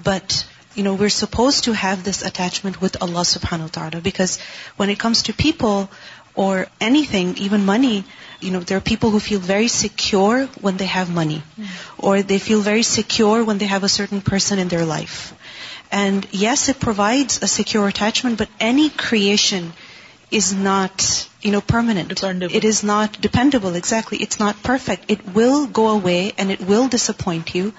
[0.04, 0.46] But,
[0.76, 4.40] we're supposed to have this attachment with Allah subhanahu wa ta'ala, because
[4.76, 5.90] when it comes to people
[6.36, 8.04] or anything, even money,
[8.42, 11.66] there are people who feel very secure when they have money, mm.
[11.98, 15.34] or they feel very secure when they have a certain person in their life.
[15.90, 18.88] And yes it provides a secure attachment but any
[20.64, 20.96] not
[23.22, 27.70] dependable exactly it's not perfect it will go away and it will disappoint you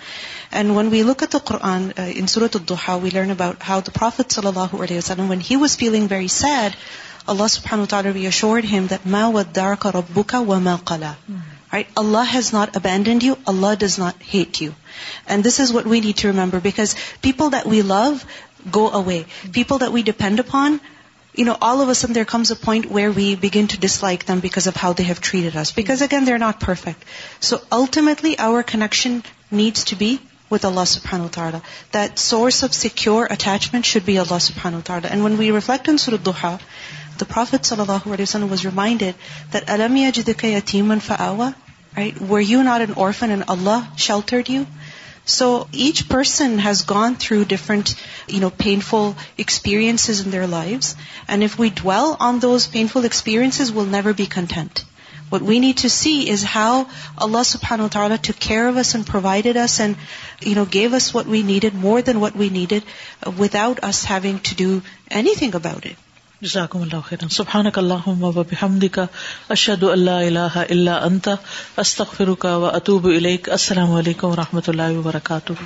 [0.51, 1.23] and when we look
[1.63, 2.57] in سورت
[3.03, 3.81] we learn about how
[4.79, 5.01] very
[6.41, 6.71] said
[7.27, 7.75] Allah صبح
[10.15, 11.05] بک وا کال
[11.73, 14.71] Allah has not abandoned you Allah does not hate you
[15.27, 18.03] and this is what we need to remember people that we love
[18.75, 19.23] go away
[19.55, 20.77] people that we depend upon
[21.39, 24.39] you know all over some there comes a point where we begin to dislike them
[24.43, 27.05] because of how they had it's because again they are not perfect
[27.51, 29.19] so ultimately our connection
[29.61, 30.15] needs to be
[30.51, 31.59] with Allah سبانو تھارا
[31.95, 35.99] that source of secure attachment should be Allah سبھیانو تھڑا and when we reflect on
[36.05, 36.57] سر دوہا
[37.29, 40.23] prophet صلی اللہ ولیسن was reminded that المیاڈ
[42.29, 44.63] ور you not an orphan and Allah sheltered you
[45.37, 47.89] so each person has gone through different
[48.29, 48.49] you know
[48.89, 50.95] painful experience in their life
[51.29, 54.79] and if we deal on those painful experience we'll never be content
[55.33, 56.83] what we need to see is have
[57.25, 58.71] Allah سبحان و تعالیٰ to care
[59.07, 59.95] provided us and
[60.47, 62.73] you know give us what we need more than what we need
[63.63, 64.79] without us having to do
[65.39, 66.07] anything about it
[66.45, 68.99] جزاکم اللہ سبحانک اللہم و بحمدک
[69.49, 71.29] اللہ الہ الا انت
[71.87, 75.63] استغفرک و اتوب الیک السلام علیکم و رحمت اللہ وبرکاتہ